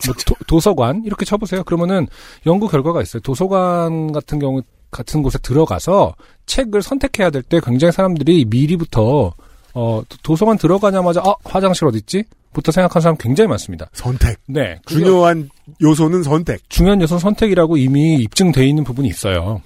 뭐 0.06 0.14
도, 0.46 0.60
서관 0.60 1.02
이렇게 1.04 1.24
쳐보세요. 1.24 1.62
그러면은 1.62 2.06
연구 2.46 2.68
결과가 2.68 3.02
있어요. 3.02 3.20
도서관 3.20 4.12
같은 4.12 4.38
경우 4.38 4.62
같은 4.90 5.22
곳에 5.22 5.38
들어가서 5.38 6.14
책을 6.46 6.82
선택해야 6.82 7.30
될 7.30 7.42
때 7.42 7.60
굉장히 7.64 7.92
사람들이 7.92 8.44
미리부터 8.46 9.32
어 9.74 10.02
도- 10.08 10.16
도서관 10.24 10.58
들어가자마자 10.58 11.20
아 11.24 11.34
화장실 11.44 11.84
어디 11.86 11.98
있지? 11.98 12.24
부터 12.52 12.72
생각하는 12.72 13.00
사람 13.02 13.16
굉장히 13.16 13.46
많습니다. 13.46 13.88
선택. 13.92 14.40
네, 14.48 14.80
중요한 14.86 15.48
요소는 15.80 16.24
선택. 16.24 16.68
중요한 16.68 17.00
요소는 17.00 17.20
선택이라고 17.20 17.76
이미 17.76 18.16
입증돼 18.16 18.66
있는 18.66 18.82
부분이 18.82 19.06
있어요. 19.06 19.62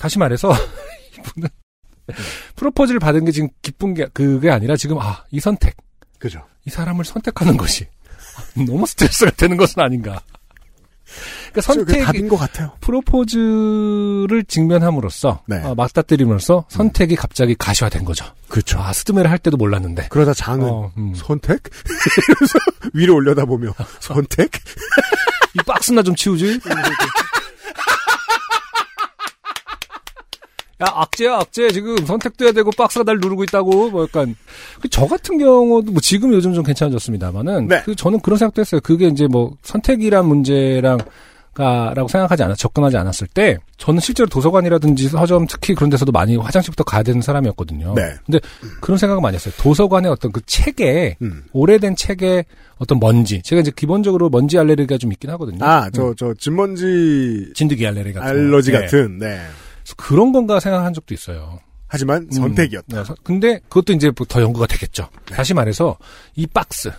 다시 0.00 0.18
말해서 0.18 0.50
이분은 1.18 1.48
프로포즈를 2.56 3.00
받은 3.00 3.24
게 3.24 3.32
지금 3.32 3.48
기쁜 3.62 3.94
게 3.94 4.06
그게 4.12 4.50
아니라 4.50 4.76
지금 4.76 4.98
아 4.98 5.24
이 5.30 5.40
선택 5.40 5.76
그죠. 6.18 6.42
이 6.64 6.70
사람을 6.70 7.04
선택하는 7.04 7.56
것이 7.56 7.86
너무 8.66 8.86
스트레스가 8.86 9.30
되는 9.32 9.56
것은 9.56 9.82
아닌가. 9.82 10.20
그러니까 11.52 11.60
선택이 11.60 12.04
답인 12.04 12.28
것 12.28 12.36
같아요. 12.36 12.72
프로포즈를 12.80 14.44
직면함으로써 14.48 15.42
네. 15.46 15.62
어, 15.62 15.74
맞닥뜨림으로써 15.74 16.66
선택이 16.68 17.14
갑자기 17.16 17.54
가시화된 17.54 18.04
거죠. 18.04 18.26
그렇죠. 18.48 18.78
아 18.80 18.92
스드메를 18.92 19.30
할 19.30 19.38
때도 19.38 19.56
몰랐는데. 19.56 20.08
그러다 20.10 20.34
장은 20.34 20.68
어, 20.68 20.92
음. 20.98 21.14
선택? 21.14 21.62
위로 22.92 23.14
올려다보며 23.14 23.72
선택? 24.00 24.50
이 25.54 25.58
박스나 25.64 26.02
좀 26.02 26.14
치우지. 26.16 26.60
야 30.82 30.86
악재야 30.94 31.36
악재 31.36 31.70
지금 31.70 31.96
선택도 32.04 32.44
해야 32.44 32.52
되고 32.52 32.70
박스가 32.70 33.04
날 33.04 33.16
누르고 33.18 33.44
있다고 33.44 33.90
뭐 33.90 34.02
약간 34.02 34.36
그저 34.82 35.06
같은 35.06 35.38
경우도 35.38 35.92
뭐 35.92 36.00
지금 36.02 36.32
요즘 36.34 36.52
좀 36.52 36.62
괜찮아졌습니다만은 36.64 37.68
네. 37.68 37.82
그 37.84 37.94
저는 37.94 38.20
그런 38.20 38.38
생각도 38.38 38.60
했어요 38.60 38.80
그게 38.82 39.06
이제 39.06 39.26
뭐 39.26 39.56
선택이란 39.62 40.26
문제랑 40.26 40.98
가라고 41.56 42.06
생각하지 42.06 42.42
않아 42.42 42.54
접근하지 42.54 42.98
않았을 42.98 43.26
때 43.28 43.56
저는 43.78 44.00
실제로 44.00 44.28
도서관이라든지 44.28 45.08
서점 45.08 45.46
특히 45.48 45.74
그런 45.74 45.88
데서도 45.88 46.12
많이 46.12 46.36
화장실부터 46.36 46.84
가야 46.84 47.02
되는 47.02 47.22
사람이었거든요. 47.22 47.94
네. 47.94 48.14
근데 48.26 48.40
그런 48.82 48.98
생각을 48.98 49.22
많이 49.22 49.36
했어요. 49.36 49.54
도서관의 49.58 50.10
어떤 50.10 50.32
그 50.32 50.42
책에 50.44 51.16
음. 51.22 51.44
오래된 51.54 51.96
책에 51.96 52.44
어떤 52.76 53.00
먼지 53.00 53.40
제가 53.40 53.62
이제 53.62 53.72
기본적으로 53.74 54.28
먼지 54.28 54.58
알레르기가 54.58 54.98
좀 54.98 55.12
있긴 55.12 55.30
하거든요. 55.30 55.64
아, 55.64 55.88
저, 55.90 56.12
저, 56.14 56.34
진먼지 56.34 57.52
진드기 57.54 57.86
알레르기 57.86 58.12
같은 58.12 58.28
알러지 58.28 58.72
거. 58.72 58.78
네. 58.78 58.84
같은, 58.84 59.18
네. 59.18 59.40
그래서 59.86 59.94
그런 59.96 60.32
건가 60.32 60.58
생각한 60.58 60.92
적도 60.92 61.14
있어요. 61.14 61.60
하지만 61.86 62.22
음, 62.24 62.30
선택이었다. 62.32 62.86
네, 62.88 63.04
서- 63.04 63.14
근데 63.22 63.60
그것도 63.68 63.92
이제 63.92 64.10
뭐 64.16 64.31
더 64.31 64.42
연구가 64.42 64.66
되겠죠. 64.66 65.08
다시 65.26 65.54
말해서 65.54 65.96
이 66.34 66.46
박스, 66.46 66.90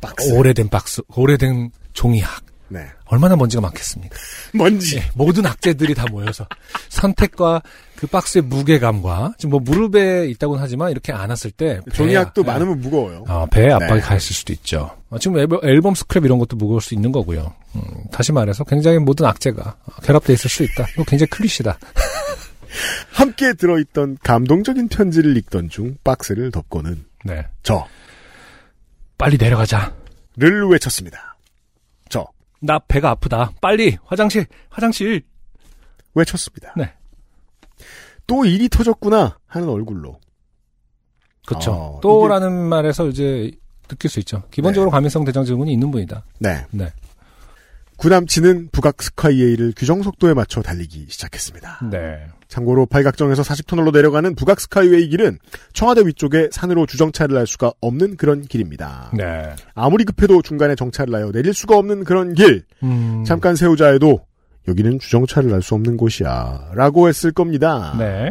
박스. 0.00 0.32
오래된 0.32 0.68
박스, 0.70 1.02
오래된 1.14 1.70
종이학 1.92 2.42
네. 2.68 2.86
얼마나 3.04 3.36
먼지가 3.36 3.60
많겠습니까? 3.60 4.16
먼지. 4.54 4.96
예, 4.96 5.10
모든 5.14 5.44
악재들이 5.44 5.94
다 5.94 6.06
모여서 6.10 6.46
선택과 6.88 7.60
그 7.96 8.06
박스의 8.06 8.42
무게감과 8.44 9.34
지금 9.36 9.50
뭐 9.50 9.60
무릎에 9.60 10.26
있다고는 10.30 10.62
하지만 10.62 10.90
이렇게 10.90 11.12
안았을 11.12 11.50
때 11.50 11.80
종이학도 11.92 12.42
배에- 12.42 12.46
많으면 12.46 12.80
무거워요. 12.80 13.24
어, 13.28 13.44
배에 13.50 13.70
압박이 13.72 13.94
네. 13.94 14.00
가 14.00 14.14
있을 14.16 14.34
수도 14.34 14.52
있죠. 14.54 14.90
어, 15.10 15.18
지금 15.18 15.36
앨범, 15.38 15.60
앨범 15.64 15.92
스크랩 15.94 16.24
이런 16.24 16.38
것도 16.38 16.56
무거울 16.56 16.80
수 16.80 16.94
있는 16.94 17.12
거고요. 17.12 17.52
음, 17.74 17.82
다시 18.10 18.32
말해서 18.32 18.64
굉장히 18.64 18.98
모든 18.98 19.26
악재가 19.26 19.76
결합돼 20.04 20.32
있을 20.32 20.48
수 20.48 20.62
있다. 20.62 20.86
이거 20.94 21.04
굉장히 21.04 21.28
클리시다. 21.28 21.76
함께 23.12 23.52
들어있던 23.54 24.18
감동적인 24.22 24.88
편지를 24.88 25.36
읽던 25.38 25.68
중 25.68 25.96
박스를 26.04 26.50
덮고는 26.50 27.04
네. 27.24 27.46
저를 27.62 27.82
빨리 29.18 29.36
내려가자. 29.36 29.94
외쳤습니다. 30.68 31.36
저 32.08 32.26
나 32.60 32.78
배가 32.78 33.10
아프다. 33.10 33.52
빨리 33.60 33.96
화장실, 34.04 34.46
화장실. 34.68 35.22
외쳤습니다. 36.14 36.74
네. 36.76 36.92
또 38.26 38.44
일이 38.44 38.68
터졌구나 38.68 39.38
하는 39.46 39.68
얼굴로 39.68 40.20
그렇죠. 41.46 41.72
어, 41.72 42.00
또라는 42.02 42.52
말에서 42.52 43.08
이제 43.08 43.50
느낄 43.88 44.10
수 44.10 44.20
있죠. 44.20 44.42
기본적으로 44.50 44.90
과민성 44.90 45.24
대장 45.24 45.44
증후군이 45.44 45.72
있는 45.72 45.90
분이다. 45.90 46.24
네. 46.38 46.64
네. 46.70 46.92
구남치는 48.00 48.70
북악 48.72 49.02
스카이웨이를 49.02 49.74
규정 49.76 50.02
속도에 50.02 50.32
맞춰 50.32 50.62
달리기 50.62 51.04
시작했습니다. 51.10 51.80
네. 51.90 52.26
참고로 52.48 52.86
팔각정에서 52.86 53.42
40터널로 53.42 53.92
내려가는 53.92 54.34
북악 54.34 54.58
스카이웨이 54.58 55.08
길은 55.10 55.38
청와대 55.74 56.00
위쪽에 56.06 56.48
산으로 56.50 56.86
주정차를 56.86 57.36
할 57.36 57.46
수가 57.46 57.74
없는 57.82 58.16
그런 58.16 58.40
길입니다. 58.40 59.10
네. 59.14 59.50
아무리 59.74 60.04
급해도 60.04 60.40
중간에 60.40 60.74
정차를 60.76 61.14
하여 61.14 61.30
내릴 61.30 61.52
수가 61.52 61.76
없는 61.76 62.04
그런 62.04 62.32
길. 62.32 62.64
음. 62.82 63.22
잠깐 63.26 63.54
세우자 63.54 63.88
해도 63.88 64.24
여기는 64.66 64.98
주정차를 64.98 65.52
할 65.52 65.60
수 65.60 65.74
없는 65.74 65.98
곳이야. 65.98 66.70
라고 66.74 67.06
했을 67.06 67.32
겁니다. 67.32 67.94
네. 67.98 68.30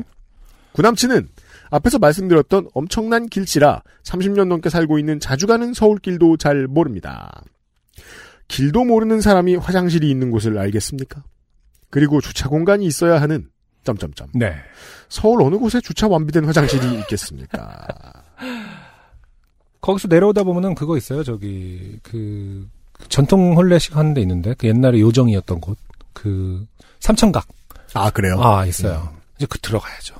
구남치는 0.72 1.28
앞에서 1.70 2.00
말씀드렸던 2.00 2.70
엄청난 2.74 3.28
길치라 3.28 3.84
30년 4.02 4.48
넘게 4.48 4.72
살고 4.72 4.98
있는 4.98 5.20
자주 5.20 5.46
가는 5.46 5.76
서울길도 5.76 6.38
잘 6.38 6.66
모릅니다. 6.66 7.44
길도 8.50 8.84
모르는 8.84 9.22
사람이 9.22 9.56
화장실이 9.56 10.10
있는 10.10 10.30
곳을 10.32 10.58
알겠습니까? 10.58 11.24
그리고 11.90 12.20
주차 12.20 12.50
공간이 12.50 12.86
있어야 12.86 13.22
하는 13.22 13.50
점점점. 13.84 14.28
네. 14.36 14.54
서울 15.08 15.42
어느 15.42 15.56
곳에 15.58 15.80
주차 15.82 16.08
완비된 16.08 16.44
화장실이 16.46 17.00
있겠습니까? 17.00 17.88
거기서 19.82 20.08
내려오다 20.10 20.44
보면은 20.44 20.76
그거 20.76 20.98
있어요. 20.98 21.24
저기 21.24 21.98
그 22.04 22.68
전통 23.08 23.56
혼례식 23.56 23.96
하는 23.96 24.14
데 24.14 24.22
있는데 24.22 24.54
그 24.58 24.68
옛날에 24.68 25.00
요정이었던 25.00 25.62
곳 25.62 25.78
그 26.14 26.66
삼천각 27.00 27.48
아 27.94 28.10
그래요? 28.10 28.42
아 28.44 28.66
있어요. 28.66 29.14
이제 29.38 29.46
그 29.50 29.58
들어가야죠. 29.60 30.16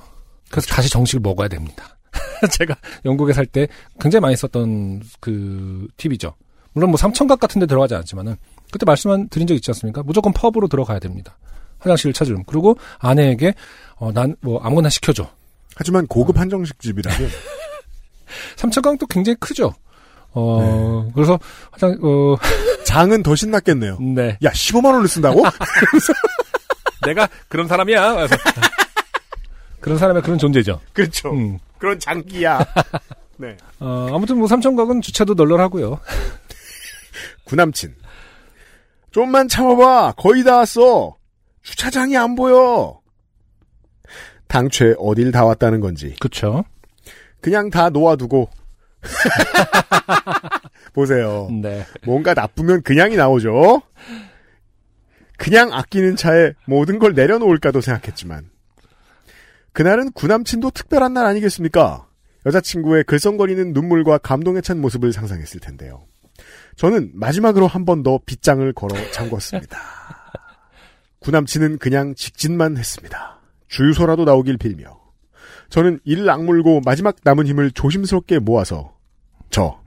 그래서 0.50 0.66
다시 0.68 0.88
정식을 0.88 1.20
먹어야 1.20 1.46
됩니다. 1.48 1.98
제가 2.58 2.74
영국에 3.04 3.34
살 3.34 3.44
때 3.44 3.68
굉장히 4.00 4.22
많이 4.22 4.34
썼던 4.36 5.02
그 5.20 5.86
팁이죠. 5.98 6.34
물론 6.72 6.90
뭐 6.90 6.96
삼천각 6.96 7.40
같은 7.40 7.60
데 7.60 7.66
들어가지 7.66 7.94
않지만은 7.94 8.36
그때 8.72 8.84
말씀한 8.86 9.28
드린 9.28 9.46
적 9.46 9.54
있지 9.54 9.70
않습니까? 9.70 10.02
무조건 10.04 10.32
펍으로 10.32 10.68
들어가야 10.68 10.98
됩니다. 11.00 11.36
화장실을 11.80 12.12
찾으려면. 12.12 12.44
그리고 12.46 12.76
아내에게 12.98 13.54
어, 13.96 14.12
난 14.12 14.36
뭐 14.40 14.60
아무거나 14.62 14.88
시켜줘. 14.88 15.28
하지만 15.76 16.06
고급 16.06 16.38
한정식 16.38 16.78
집이라면 16.80 17.28
삼천각도 18.56 19.06
굉장히 19.06 19.36
크죠. 19.40 19.74
어 20.32 21.10
그래서 21.14 21.38
화장 21.72 21.98
어 22.02 22.36
장은 22.84 23.22
더 23.22 23.34
신났겠네요. 23.34 23.98
네. 24.00 24.38
야 24.44 24.50
15만 24.50 24.92
원을 24.94 25.08
쓴다고? 25.08 25.42
내가 27.06 27.28
그런 27.48 27.66
사람이야. 27.66 28.26
그런 29.80 29.98
사람의 29.98 30.22
그런 30.22 30.38
존재죠. 30.38 30.80
그렇죠. 30.92 31.32
음. 31.32 31.58
그런 31.78 31.98
장기야. 31.98 32.64
네. 33.38 33.56
어, 33.80 34.08
아무튼 34.12 34.36
뭐 34.38 34.46
삼천각은 34.46 35.00
주차도 35.00 35.34
널널하고요. 35.34 35.98
구남친. 37.50 37.96
좀만 39.10 39.48
참아봐. 39.48 40.14
거의 40.16 40.44
다 40.44 40.58
왔어. 40.58 41.16
주차장이 41.62 42.16
안 42.16 42.36
보여. 42.36 43.00
당최 44.46 44.94
어딜 44.98 45.32
다 45.32 45.44
왔다는 45.44 45.80
건지 45.80 46.16
그렇죠. 46.18 46.64
그냥 47.40 47.70
다 47.70 47.88
놓아두고 47.90 48.50
보세요. 50.94 51.48
네. 51.62 51.86
뭔가 52.04 52.34
나쁘면 52.34 52.82
그냥이 52.82 53.16
나오죠. 53.16 53.82
그냥 55.38 55.72
아끼는 55.72 56.16
차에 56.16 56.52
모든 56.66 56.98
걸 56.98 57.14
내려놓을까도 57.14 57.80
생각했지만 57.80 58.50
그날은 59.72 60.12
구남친도 60.12 60.70
특별한 60.70 61.14
날 61.14 61.26
아니겠습니까? 61.26 62.08
여자친구의 62.46 63.04
글썽거리는 63.04 63.72
눈물과 63.72 64.18
감동에 64.18 64.60
찬 64.60 64.80
모습을 64.80 65.12
상상했을 65.12 65.60
텐데요. 65.60 66.06
저는 66.80 67.10
마지막으로 67.12 67.66
한 67.66 67.84
번 67.84 68.02
더 68.02 68.18
빗장을 68.24 68.72
걸어 68.72 68.94
잠궜습니다. 69.12 69.76
구남친은 71.20 71.76
그냥 71.78 72.14
직진만 72.14 72.78
했습니다. 72.78 73.38
주유소라도 73.68 74.24
나오길 74.24 74.56
빌며 74.56 74.98
저는 75.68 76.00
이를 76.04 76.28
악물고 76.30 76.80
마지막 76.86 77.16
남은 77.22 77.46
힘을 77.46 77.70
조심스럽게 77.72 78.38
모아서 78.38 78.96
저 79.50 79.78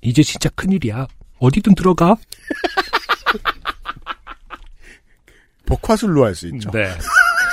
이제 0.00 0.22
진짜 0.22 0.48
큰일이야. 0.50 1.08
어디든 1.40 1.74
들어가. 1.74 2.16
복화술로 5.66 6.24
할 6.24 6.34
수 6.36 6.46
있죠. 6.48 6.70
네. 6.70 6.88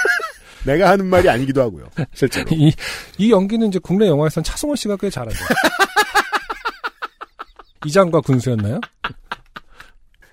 내가 0.64 0.92
하는 0.92 1.08
말이 1.08 1.28
아니기도 1.28 1.62
하고요. 1.62 1.88
실제로. 2.14 2.46
이, 2.52 2.72
이 3.18 3.32
연기는 3.32 3.68
이제 3.68 3.80
국내 3.80 4.06
영화에선 4.08 4.44
차승원 4.44 4.76
씨가 4.76 4.98
꽤 4.98 5.10
잘하죠. 5.10 5.44
이장과 7.86 8.22
군수였나요? 8.22 8.82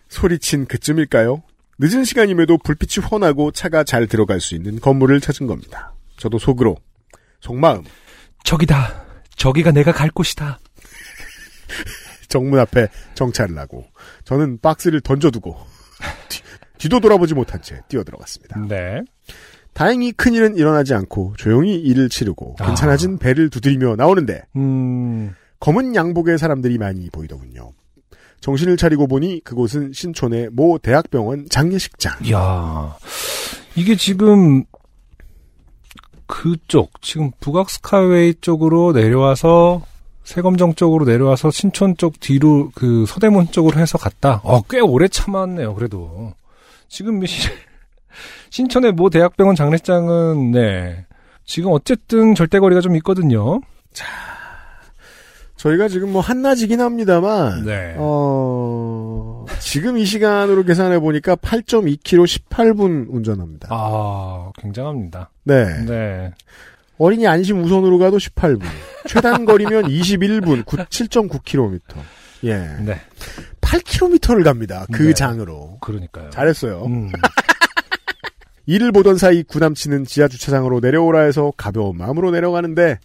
소리친 0.08 0.66
그쯤일까요? 0.66 1.42
늦은 1.78 2.04
시간임에도 2.04 2.58
불빛이 2.58 3.04
훤하고 3.04 3.50
차가 3.50 3.82
잘 3.84 4.06
들어갈 4.06 4.40
수 4.40 4.54
있는 4.54 4.78
건물을 4.80 5.20
찾은 5.20 5.46
겁니다. 5.46 5.94
저도 6.16 6.38
속으로 6.38 6.76
속마음 7.40 7.84
저기다. 8.44 9.04
저기가 9.36 9.72
내가 9.72 9.92
갈 9.92 10.10
곳이다. 10.10 10.58
정문 12.28 12.58
앞에 12.60 12.88
정차를 13.14 13.58
하고 13.58 13.86
저는 14.24 14.58
박스를 14.60 15.00
던져두고 15.00 15.56
뒤, 16.28 16.42
뒤도 16.78 17.00
돌아보지 17.00 17.34
못한 17.34 17.60
채 17.62 17.80
뛰어들어갔습니다. 17.88 18.60
네. 18.68 19.02
다행히 19.72 20.12
큰일은 20.12 20.56
일어나지 20.56 20.94
않고 20.94 21.34
조용히 21.38 21.76
일을 21.76 22.08
치르고 22.08 22.56
아. 22.60 22.66
괜찮아진 22.66 23.18
배를 23.18 23.48
두드리며 23.50 23.96
나오는데 23.96 24.42
음, 24.56 25.34
검은 25.62 25.94
양복의 25.94 26.38
사람들이 26.38 26.76
많이 26.76 27.08
보이더군요. 27.10 27.70
정신을 28.40 28.76
차리고 28.76 29.06
보니 29.06 29.42
그곳은 29.44 29.92
신촌의 29.92 30.48
모 30.50 30.76
대학병원 30.78 31.46
장례식장. 31.48 32.24
이야. 32.24 32.96
이게 33.76 33.94
지금, 33.94 34.64
그쪽, 36.26 37.00
지금 37.00 37.30
북악 37.38 37.70
스카이웨이 37.70 38.34
쪽으로 38.40 38.90
내려와서, 38.90 39.82
세검정 40.24 40.74
쪽으로 40.74 41.04
내려와서 41.04 41.52
신촌 41.52 41.96
쪽 41.96 42.18
뒤로, 42.18 42.72
그, 42.74 43.06
서대문 43.06 43.52
쪽으로 43.52 43.78
해서 43.78 43.98
갔다. 43.98 44.40
어, 44.42 44.62
꽤 44.62 44.80
오래 44.80 45.06
참았네요, 45.06 45.76
그래도. 45.76 46.34
지금, 46.88 47.24
시- 47.24 47.48
신촌의 48.50 48.92
모 48.92 49.10
대학병원 49.10 49.54
장례식장은, 49.54 50.50
네. 50.50 51.06
지금 51.44 51.70
어쨌든 51.70 52.34
절대거리가 52.34 52.80
좀 52.80 52.96
있거든요. 52.96 53.60
저희가 55.62 55.86
지금 55.86 56.10
뭐 56.10 56.20
한낮이긴 56.20 56.80
합니다만 56.80 57.64
네. 57.64 57.94
어, 57.96 59.46
지금 59.60 59.96
이 59.96 60.04
시간으로 60.04 60.64
계산해 60.64 60.98
보니까 60.98 61.36
8.2km 61.36 62.26
18분 62.26 63.06
운전합니다. 63.08 63.68
아, 63.70 64.50
굉장합니다. 64.58 65.30
네. 65.44 65.84
네. 65.84 66.32
어린이 66.98 67.28
안심 67.28 67.62
우선으로 67.62 67.98
가도 67.98 68.16
18분. 68.16 68.64
최단 69.06 69.44
거리면 69.44 69.84
21분, 69.84 70.64
9, 70.64 70.78
7.9km. 70.78 71.80
예. 72.42 72.56
네. 72.80 73.00
8km를 73.60 74.42
갑니다. 74.42 74.84
그 74.92 75.04
네. 75.04 75.14
장으로. 75.14 75.78
그러니까요. 75.80 76.30
잘했어요. 76.30 76.84
음. 76.86 77.12
이를 78.66 78.90
보던 78.90 79.16
사이 79.16 79.44
구남치는 79.44 80.06
지하 80.06 80.26
주차장으로 80.26 80.80
내려오라 80.80 81.20
해서 81.20 81.52
가벼운 81.56 81.98
마음으로 81.98 82.32
내려가는데 82.32 82.98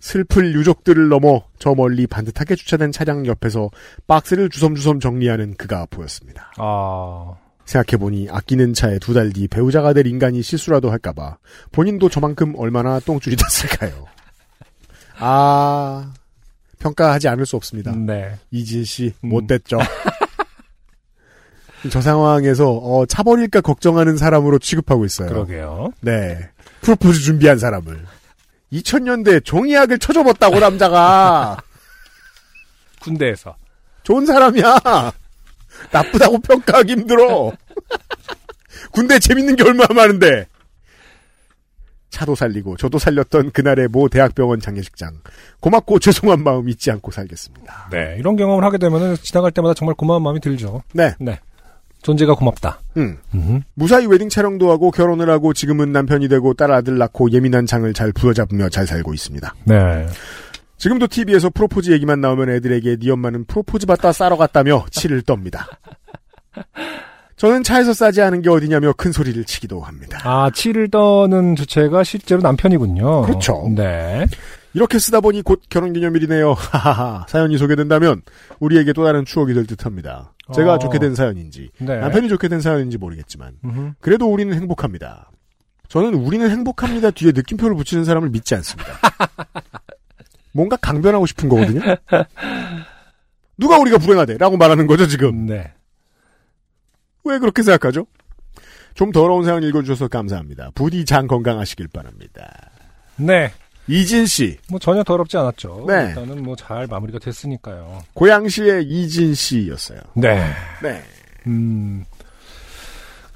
슬플 0.00 0.54
유족들을 0.54 1.08
넘어 1.08 1.42
저 1.58 1.74
멀리 1.74 2.06
반듯하게 2.06 2.54
주차된 2.56 2.90
차량 2.92 3.26
옆에서 3.26 3.70
박스를 4.06 4.48
주섬주섬 4.48 4.98
정리하는 5.00 5.54
그가 5.56 5.86
보였습니다. 5.90 6.52
아, 6.56 7.34
생각해보니 7.66 8.28
아끼는 8.30 8.72
차에 8.74 8.98
두 8.98 9.12
달 9.14 9.30
뒤 9.32 9.46
배우자가 9.46 9.92
될 9.92 10.06
인간이 10.06 10.42
실수라도 10.42 10.90
할까봐 10.90 11.36
본인도 11.72 12.08
저만큼 12.08 12.54
얼마나 12.56 12.98
똥줄이 13.00 13.36
됐을까요? 13.36 14.06
아 15.18 16.12
평가하지 16.78 17.28
않을 17.28 17.44
수 17.46 17.56
없습니다. 17.56 17.92
네. 17.94 18.34
이진 18.50 18.84
씨 18.84 19.12
음. 19.22 19.28
못됐죠. 19.28 19.78
저 21.90 22.00
상황에서 22.00 22.70
어, 22.72 23.06
차 23.06 23.22
버릴까 23.22 23.60
걱정하는 23.60 24.16
사람으로 24.16 24.58
취급하고 24.58 25.04
있어요. 25.04 25.28
그러게요. 25.28 25.92
네. 26.00 26.48
프로포즈 26.82 27.20
준비한 27.20 27.58
사람을. 27.58 28.04
2000년대 28.72 29.44
종이약을 29.44 29.98
쳐줘봤다고 29.98 30.60
남자가 30.60 31.58
군대에서. 33.00 33.56
좋은 34.02 34.26
사람이야. 34.26 35.12
나쁘다고 35.90 36.38
평가하기 36.40 36.92
힘들어. 36.92 37.52
군대 38.92 39.18
재밌는 39.18 39.56
게 39.56 39.64
얼마나 39.64 39.94
많은데. 39.94 40.46
차도 42.10 42.34
살리고 42.34 42.76
저도 42.76 42.98
살렸던 42.98 43.52
그날의 43.52 43.88
모 43.88 44.08
대학병원 44.08 44.60
장례식장. 44.60 45.20
고맙고 45.60 46.00
죄송한 46.00 46.42
마음 46.42 46.68
잊지 46.68 46.90
않고 46.90 47.12
살겠습니다. 47.12 47.88
네. 47.90 48.16
이런 48.18 48.36
경험을 48.36 48.64
하게 48.64 48.78
되면은 48.78 49.16
지나갈 49.22 49.52
때마다 49.52 49.74
정말 49.74 49.94
고마운 49.94 50.22
마음이 50.22 50.40
들죠. 50.40 50.82
네. 50.92 51.14
존재가 52.02 52.34
고맙다. 52.34 52.80
음. 52.96 53.18
음. 53.34 53.62
무사히 53.74 54.06
웨딩 54.06 54.28
촬영도 54.28 54.70
하고 54.70 54.90
결혼을 54.90 55.28
하고 55.28 55.52
지금은 55.52 55.92
남편이 55.92 56.28
되고 56.28 56.54
딸 56.54 56.72
아들 56.72 56.98
낳고 56.98 57.30
예민한 57.32 57.66
장을 57.66 57.92
잘 57.92 58.12
부여잡으며 58.12 58.68
잘 58.70 58.86
살고 58.86 59.12
있습니다. 59.12 59.54
네. 59.64 60.06
지금도 60.78 61.08
TV에서 61.08 61.50
프로포즈 61.50 61.90
얘기만 61.90 62.20
나오면 62.22 62.48
애들에게 62.50 62.96
네 62.96 63.10
엄마는 63.10 63.44
프로포즈 63.44 63.84
받다 63.86 64.12
싸러 64.12 64.36
갔다며 64.36 64.86
치를 64.90 65.22
떱니다. 65.22 65.66
저는 67.36 67.62
차에서 67.62 67.94
싸지 67.94 68.20
않은 68.22 68.42
게 68.42 68.50
어디냐며 68.50 68.92
큰 68.94 69.12
소리를 69.12 69.42
치기도 69.44 69.80
합니다. 69.80 70.18
아, 70.24 70.50
치를 70.50 70.90
떠는 70.90 71.56
주체가 71.56 72.04
실제로 72.04 72.42
남편이군요. 72.42 73.22
그렇죠. 73.22 73.70
네. 73.74 74.26
이렇게 74.74 74.98
쓰다 74.98 75.20
보니 75.20 75.42
곧 75.42 75.62
결혼기념일이네요. 75.68 76.52
하하하. 76.56 77.26
사연이 77.28 77.58
소개된다면 77.58 78.22
우리에게 78.58 78.92
또 78.92 79.04
다른 79.04 79.24
추억이 79.24 79.54
될 79.54 79.66
듯합니다. 79.66 80.32
제가 80.54 80.74
어. 80.74 80.78
좋게 80.78 80.98
된 80.98 81.14
사연인지 81.14 81.70
네. 81.78 81.98
남편이 81.98 82.28
좋게 82.28 82.48
된 82.48 82.60
사연인지 82.60 82.98
모르겠지만 82.98 83.54
음흠. 83.64 83.92
그래도 84.00 84.26
우리는 84.32 84.52
행복합니다. 84.54 85.30
저는 85.88 86.14
우리는 86.14 86.48
행복합니다 86.48 87.10
뒤에 87.10 87.32
느낌표를 87.32 87.76
붙이는 87.76 88.04
사람을 88.04 88.30
믿지 88.30 88.54
않습니다. 88.54 88.90
뭔가 90.52 90.76
강변하고 90.76 91.26
싶은 91.26 91.48
거거든요. 91.48 91.80
누가 93.58 93.78
우리가 93.78 93.98
불행하대 93.98 94.38
라고 94.38 94.56
말하는 94.56 94.86
거죠 94.86 95.06
지금. 95.06 95.46
네. 95.46 95.72
왜 97.24 97.38
그렇게 97.38 97.62
생각하죠? 97.62 98.06
좀 98.94 99.12
더러운 99.12 99.44
사연 99.44 99.62
읽어주셔서 99.62 100.08
감사합니다. 100.08 100.70
부디 100.74 101.04
장 101.04 101.26
건강하시길 101.26 101.88
바랍니다. 101.88 102.70
네. 103.16 103.52
이진 103.90 104.24
씨, 104.26 104.56
뭐 104.68 104.78
전혀 104.78 105.02
더럽지 105.02 105.36
않았죠. 105.36 105.84
네. 105.88 106.08
일단은 106.08 106.42
뭐 106.42 106.54
잘 106.56 106.86
마무리가 106.86 107.18
됐으니까요. 107.18 107.98
고양시의 108.14 108.84
이진 108.84 109.34
씨였어요. 109.34 110.00
네. 110.14 110.44
네. 110.82 111.02
음. 111.46 112.04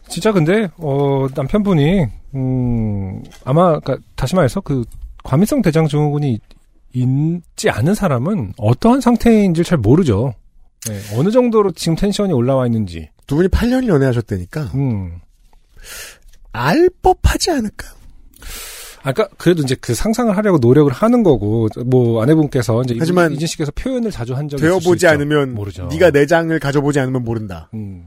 진짜 0.08 0.30
근데 0.32 0.68
어 0.76 1.26
남편분이 1.34 2.06
음 2.34 3.22
아마 3.44 3.80
그니까 3.80 3.96
다시 4.14 4.34
말해서 4.36 4.60
그 4.60 4.84
과민성 5.24 5.62
대장 5.62 5.88
증후군이 5.88 6.38
있지 6.92 7.70
않은 7.70 7.94
사람은 7.94 8.52
어떠한 8.58 9.00
상태인지 9.00 9.64
잘 9.64 9.78
모르죠. 9.78 10.34
네, 10.86 11.00
어느 11.18 11.30
정도로 11.30 11.72
지금 11.72 11.96
텐션이 11.96 12.32
올라와 12.32 12.66
있는지. 12.66 13.08
두 13.26 13.36
분이 13.36 13.48
8년 13.48 13.88
연애하셨다니까 13.88 14.60
음. 14.74 15.18
알 16.52 16.90
법하지 17.02 17.50
않을까요? 17.50 17.90
아까 19.04 19.28
그래도 19.36 19.62
이제 19.62 19.76
그 19.80 19.94
상상을 19.94 20.34
하려고 20.34 20.56
노력을 20.58 20.90
하는 20.90 21.22
거고 21.22 21.68
뭐 21.84 22.22
아내분께서 22.22 22.82
이제 22.82 22.96
하지만 22.98 23.32
이진 23.32 23.46
씨께서 23.46 23.70
표현을 23.74 24.10
자주 24.10 24.34
한 24.34 24.48
적이 24.48 24.62
되어보지. 24.62 25.06
않으면 25.06 25.54
모르죠. 25.54 25.88
네가 25.90 26.10
내장을 26.10 26.58
가져보지 26.58 26.98
않으면 27.00 27.22
모른다. 27.22 27.68
음. 27.74 28.06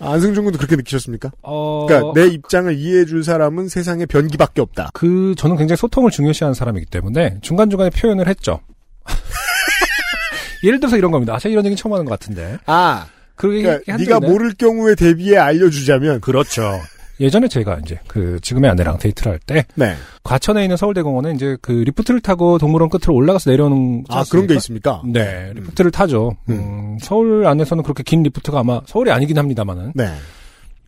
안승준 0.00 0.44
군도 0.44 0.56
그렇게 0.56 0.76
느끼셨습니까? 0.76 1.30
어, 1.42 1.84
그러니까 1.86 2.12
내 2.14 2.26
입장을 2.28 2.74
이해해 2.74 3.04
줄 3.04 3.22
사람은 3.24 3.68
세상에 3.68 4.06
변기밖에 4.06 4.60
없다. 4.62 4.90
그 4.94 5.34
저는 5.36 5.56
굉장히 5.56 5.76
소통을 5.76 6.10
중요시하는 6.10 6.54
사람이기 6.54 6.86
때문에 6.86 7.38
중간 7.42 7.68
중간에 7.68 7.90
표현을 7.90 8.26
했죠. 8.28 8.60
예를 10.64 10.78
들어서 10.80 10.96
이런 10.96 11.10
겁니다. 11.10 11.34
아, 11.34 11.38
제가 11.38 11.52
이런 11.52 11.66
얘기 11.66 11.76
처음 11.76 11.92
하는 11.92 12.04
것 12.06 12.18
같은데. 12.18 12.56
아, 12.66 13.06
그러니까 13.34 13.80
한 13.88 13.98
네가? 13.98 14.20
모를 14.20 14.52
경우에 14.54 14.94
대비해 14.94 15.36
알려주자면 15.38 16.20
그렇죠. 16.20 16.80
예전에 17.20 17.48
제가 17.48 17.78
이제 17.84 18.00
그 18.08 18.40
지금의 18.40 18.70
아내랑 18.70 18.98
데이트를 18.98 19.32
할때 19.32 19.66
네. 19.74 19.94
과천에 20.24 20.62
있는 20.62 20.76
서울대공원에 20.76 21.32
이제 21.32 21.56
그 21.60 21.70
리프트를 21.72 22.20
타고 22.20 22.56
동물원 22.58 22.88
끝으로 22.88 23.14
올라가서 23.14 23.50
내려오는 23.50 24.04
아 24.08 24.24
그런 24.30 24.46
게 24.46 24.54
있습니까? 24.54 25.02
네, 25.04 25.52
리프트를 25.54 25.90
타죠. 25.90 26.36
음, 26.48 26.96
서울 27.00 27.46
안에서는 27.46 27.82
그렇게 27.82 28.02
긴 28.02 28.22
리프트가 28.22 28.60
아마 28.60 28.80
서울이 28.86 29.10
아니긴 29.12 29.36
합니다만은. 29.38 29.92
네. 29.94 30.10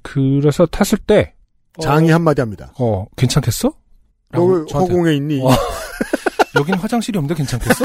그래서 0.03 0.65
탔을 0.67 0.99
때 0.99 1.35
장이 1.81 2.11
한마디 2.11 2.41
합니다. 2.41 2.73
어, 2.79 3.05
괜찮겠어? 3.17 3.73
너 4.33 4.65
허공에 4.73 5.15
있니? 5.17 5.43
어. 5.45 5.51
여긴 6.59 6.75
화장실이 6.77 7.19
없는데 7.19 7.35
괜찮겠어? 7.35 7.85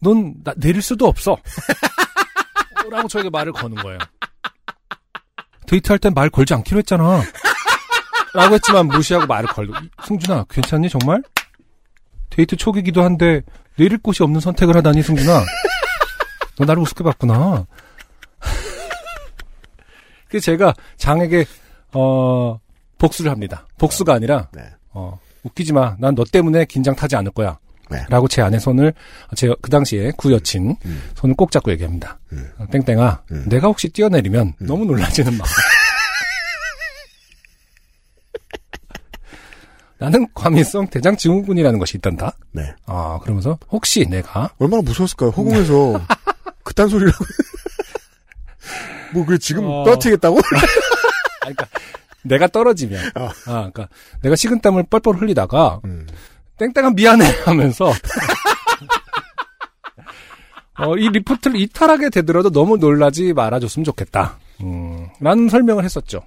넌 0.00 0.34
나, 0.44 0.52
내릴 0.56 0.82
수도 0.82 1.06
없어. 1.06 1.36
라고 2.90 3.08
저에게 3.08 3.30
말을 3.30 3.52
거는 3.52 3.76
거예요. 3.78 3.98
데이트할 5.66 5.98
땐 5.98 6.12
말 6.14 6.28
걸지 6.28 6.52
않기로 6.52 6.78
했잖아. 6.78 7.22
라고 8.34 8.54
했지만 8.54 8.86
무시하고 8.88 9.26
말을 9.26 9.48
걸고. 9.48 9.74
승준아, 10.06 10.46
괜찮니, 10.48 10.88
정말? 10.88 11.22
데이트 12.30 12.56
초기기도 12.56 13.02
한데 13.02 13.42
내릴 13.76 13.98
곳이 13.98 14.22
없는 14.22 14.40
선택을 14.40 14.76
하다니, 14.76 15.02
승준아. 15.02 15.44
너 16.58 16.64
나를 16.64 16.82
우습게 16.82 17.04
봤구나. 17.04 17.66
그래서 20.28 20.44
제가 20.44 20.74
장에게, 20.96 21.44
어, 21.92 22.58
복수를 22.98 23.30
합니다. 23.30 23.66
복수가 23.78 24.14
아니라, 24.14 24.48
네. 24.52 24.62
어, 24.92 25.18
웃기지 25.42 25.72
마. 25.72 25.96
난 25.98 26.14
너 26.14 26.24
때문에 26.24 26.64
긴장 26.66 26.94
타지 26.94 27.16
않을 27.16 27.32
거야. 27.32 27.58
네. 27.90 28.02
라고 28.08 28.28
제 28.28 28.40
아내 28.40 28.58
손을, 28.58 28.94
제 29.34 29.48
그 29.60 29.68
당시에 29.70 30.12
구 30.16 30.32
여친 30.32 30.76
음. 30.86 31.02
손을 31.14 31.34
꼭 31.36 31.50
잡고 31.50 31.70
얘기합니다. 31.72 32.18
음. 32.32 32.50
어, 32.58 32.66
땡땡아, 32.70 33.22
음. 33.32 33.44
내가 33.48 33.66
혹시 33.68 33.88
뛰어내리면 33.90 34.54
너무 34.60 34.86
놀라지는 34.86 35.36
마. 35.36 35.44
나는 40.04 40.26
과민성 40.34 40.88
대장 40.88 41.16
증후군이라는 41.16 41.78
것이 41.78 41.96
있단다. 41.96 42.32
네. 42.52 42.74
아, 42.86 43.18
그러면서 43.22 43.58
혹시 43.70 44.04
내가 44.08 44.50
얼마나 44.58 44.82
무서웠을까요? 44.82 45.30
허공에서 45.30 46.00
그딴 46.64 46.88
소리라고. 46.88 47.24
뭐, 49.14 49.24
그 49.26 49.38
지금 49.38 49.64
어. 49.66 49.84
떨어뜨리겠다고? 49.84 50.38
아, 50.38 50.42
그러니까 51.40 51.66
내가 52.22 52.46
떨어지면 52.46 53.00
어. 53.16 53.26
아, 53.46 53.70
그러니까 53.70 53.88
내가 54.22 54.36
식은땀을 54.36 54.84
뻘뻘 54.84 55.16
흘리다가 55.16 55.80
음. 55.84 56.06
땡땡아 56.58 56.90
미안해 56.90 57.24
하면서 57.44 57.92
어, 60.78 60.96
이 60.96 61.08
리프트를 61.10 61.60
이탈하게 61.60 62.08
되더라도 62.10 62.50
너무 62.50 62.76
놀라지 62.78 63.32
말아줬으면 63.32 63.84
좋겠다. 63.84 64.38
음, 64.62 65.08
라는 65.20 65.48
설명을 65.48 65.84
했었죠. 65.84 66.22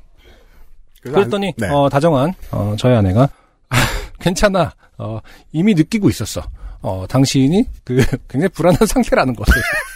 그랬더니 1.01 1.47
안- 1.47 1.53
네. 1.57 1.69
어, 1.69 1.89
다정한 1.89 2.33
어, 2.51 2.75
저희 2.77 2.93
아내가 2.95 3.27
아, 3.69 3.75
괜찮아. 4.19 4.73
어, 4.97 5.19
이미 5.51 5.73
느끼고 5.73 6.09
있었어. 6.09 6.41
어, 6.81 7.05
당신이 7.07 7.65
그 7.83 7.97
굉장히 8.29 8.49
불안한 8.49 8.85
상태라는 8.87 9.35
것을. 9.35 9.53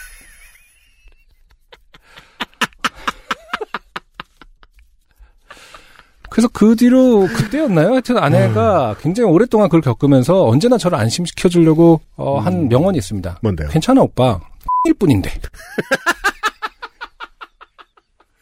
그래서 6.29 6.47
그 6.53 6.75
뒤로 6.75 7.27
그때였나요? 7.27 7.91
하여튼 7.93 8.17
아내가 8.17 8.95
굉장히 9.01 9.29
오랫동안 9.29 9.67
그걸 9.67 9.81
겪으면서 9.81 10.45
언제나 10.45 10.77
저를 10.77 10.97
안심시켜 10.97 11.49
주려고 11.49 12.01
어, 12.15 12.39
한 12.39 12.69
명언이 12.69 12.97
있습니다. 12.97 13.39
뭔데요? 13.41 13.69
괜찮아 13.69 14.01
오빠. 14.01 14.39
일 14.85 14.93
뿐인데. 14.93 15.31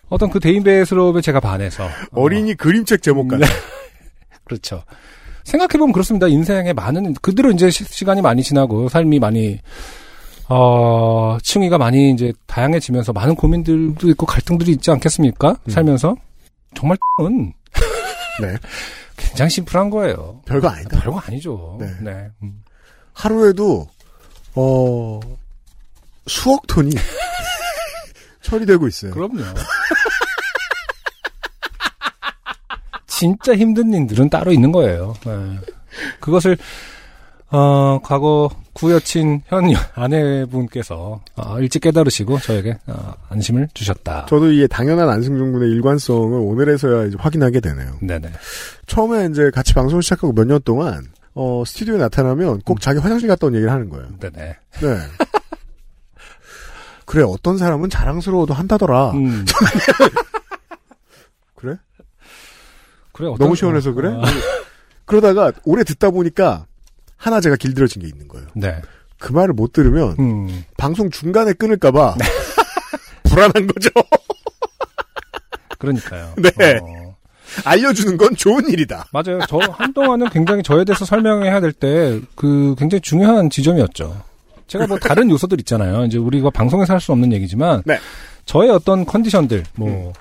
어떤 0.09 0.29
그 0.29 0.39
대인배스러움에 0.39 1.21
제가 1.21 1.39
반해서 1.39 1.85
어, 1.85 1.89
어린이 2.21 2.55
그림책 2.55 3.01
제목 3.01 3.27
같네. 3.29 3.45
그렇죠. 4.43 4.83
생각해보면 5.47 5.93
그렇습니다. 5.93 6.27
인생에 6.27 6.73
많은, 6.73 7.13
그대로 7.21 7.51
이제 7.51 7.69
시, 7.69 8.03
간이 8.03 8.21
많이 8.21 8.43
지나고, 8.43 8.89
삶이 8.89 9.19
많이, 9.19 9.59
어, 10.49 11.37
층위가 11.41 11.77
많이 11.77 12.11
이제 12.11 12.33
다양해지면서 12.47 13.13
많은 13.13 13.35
고민들도 13.35 14.09
있고 14.09 14.25
갈등들이 14.25 14.71
있지 14.71 14.91
않겠습니까? 14.91 15.57
살면서. 15.69 16.15
정말 16.75 16.97
은 17.21 17.53
네. 18.41 18.57
굉장히 19.15 19.49
심플한 19.49 19.89
거예요. 19.89 20.41
별거 20.45 20.67
아니다. 20.67 20.99
별거 20.99 21.19
아니죠. 21.19 21.77
네. 21.79 21.87
네. 22.01 22.27
음. 22.43 22.61
하루에도, 23.13 23.87
어, 24.53 25.19
수억 26.27 26.67
톤이 26.67 26.91
처리되고 28.41 28.85
있어요. 28.87 29.11
그럼요. 29.11 29.43
진짜 33.17 33.55
힘든 33.55 33.93
일들은 33.93 34.29
따로 34.29 34.51
있는 34.51 34.71
거예요. 34.71 35.13
네. 35.25 35.31
그것을 36.19 36.57
어, 37.49 37.99
과거 38.03 38.49
구여친 38.73 39.41
현 39.47 39.71
여- 39.71 39.77
아내분께서 39.95 41.21
어, 41.35 41.59
일찍 41.59 41.81
깨달으시고 41.81 42.39
저에게 42.39 42.77
어, 42.87 43.13
안심을 43.29 43.69
주셨다. 43.73 44.25
저도 44.27 44.51
이게 44.51 44.67
당연한 44.67 45.09
안승준 45.09 45.53
군의 45.53 45.69
일관성을 45.71 46.37
오늘에서야 46.37 47.05
이제 47.05 47.15
확인하게 47.19 47.59
되네요. 47.61 47.93
네네. 48.01 48.29
처음에 48.85 49.27
이제 49.31 49.49
같이 49.51 49.73
방송을 49.73 50.03
시작하고 50.03 50.33
몇 50.33 50.45
년 50.45 50.59
동안, 50.63 51.07
어, 51.33 51.63
스튜디오에 51.65 51.97
나타나면 51.97 52.61
꼭 52.65 52.81
자기 52.81 52.99
화장실 52.99 53.27
갔다 53.29 53.47
온 53.47 53.55
얘기를 53.55 53.71
하는 53.71 53.89
거예요. 53.89 54.07
네네. 54.19 54.55
네. 54.81 54.97
그래, 57.05 57.23
어떤 57.25 57.57
사람은 57.57 57.89
자랑스러워도 57.89 58.53
한다더라. 58.53 59.11
음. 59.11 59.45
그래? 63.17 63.33
너무 63.39 63.55
시원해서 63.55 63.93
그래? 63.93 64.09
어, 64.09 64.21
그러다가 65.05 65.51
오래 65.65 65.83
듣다 65.83 66.11
보니까 66.11 66.65
하나 67.15 67.41
제가 67.41 67.55
길들여진 67.55 68.01
게 68.01 68.07
있는 68.07 68.27
거예요. 68.27 68.47
네. 68.55 68.81
그 69.19 69.31
말을 69.33 69.53
못 69.53 69.73
들으면 69.73 70.15
음. 70.19 70.63
방송 70.77 71.09
중간에 71.09 71.53
끊을까봐 71.53 72.15
불안한 73.23 73.67
거죠. 73.67 73.89
그러니까요. 75.79 76.33
네. 76.37 76.79
어, 76.81 77.15
알려주는 77.65 78.17
건 78.17 78.35
좋은 78.35 78.69
일이다. 78.69 79.05
맞아요. 79.11 79.39
저 79.47 79.57
한동안은 79.57 80.29
굉장히 80.29 80.63
저에 80.63 80.83
대해서 80.85 81.05
설명해야 81.05 81.59
될 81.61 81.71
때 81.73 82.21
그 82.35 82.75
굉장히 82.77 83.01
중요한 83.01 83.49
지점이었죠. 83.49 84.21
제가 84.67 84.85
뭐 84.87 84.97
다른 84.99 85.29
요소들 85.31 85.59
있잖아요. 85.61 86.03
이제 86.05 86.17
우리가 86.17 86.49
방송에서 86.49 86.93
할 86.93 86.99
수 86.99 87.11
없는 87.13 87.31
얘기지만 87.33 87.83
네. 87.85 87.97
저의 88.45 88.69
어떤 88.69 89.05
컨디션들, 89.05 89.63
뭐, 89.75 90.13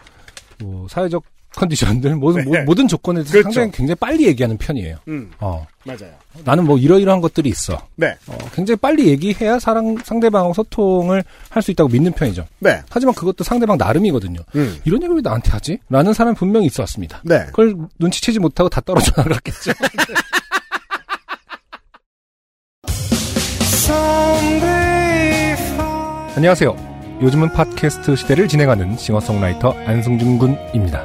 뭐 0.59 0.87
사회적 0.89 1.23
컨디션들, 1.57 2.15
모든 2.17 2.49
네. 2.51 2.61
모, 2.63 2.75
든 2.75 2.87
조건에 2.87 3.21
대해서 3.21 3.33
그렇죠. 3.33 3.51
상당히 3.51 3.73
굉장히 3.73 3.95
빨리 3.97 4.27
얘기하는 4.27 4.57
편이에요. 4.59 4.99
음, 5.09 5.31
어, 5.41 5.67
맞아요. 5.85 6.13
나는 6.45 6.65
뭐 6.65 6.77
이러이러한 6.79 7.21
것들이 7.23 7.49
있어. 7.49 7.81
네, 7.97 8.15
어, 8.27 8.37
굉장히 8.55 8.77
빨리 8.77 9.09
얘기해야 9.09 9.59
사랑 9.59 9.97
상대방하고 10.05 10.53
소통을 10.53 11.25
할 11.51 11.63
수 11.63 11.71
있다고 11.73 11.89
믿는 11.89 12.13
편이죠. 12.13 12.47
네, 12.61 12.83
하지만 12.91 13.15
그것도 13.15 13.43
상대방 13.43 13.77
나름이거든요. 13.79 14.39
음, 14.55 14.79
이런 14.85 14.99
얘기를 15.03 15.17
왜 15.17 15.23
나한테 15.23 15.51
하지? 15.51 15.79
라는 15.89 16.13
사람이 16.13 16.37
분명히 16.37 16.67
있어 16.67 16.83
왔습니다. 16.83 17.21
네. 17.25 17.47
그걸 17.47 17.75
눈치채지 17.99 18.39
못하고 18.39 18.69
다 18.69 18.81
떨어져 18.83 19.11
나갔겠죠. 19.17 19.73
안녕하세요. 26.37 26.77
요즘은 27.23 27.53
팟캐스트 27.53 28.15
시대를 28.17 28.47
진행하는 28.49 28.97
싱어송라이터 28.97 29.73
안승준 29.87 30.39
군입니다. 30.39 31.05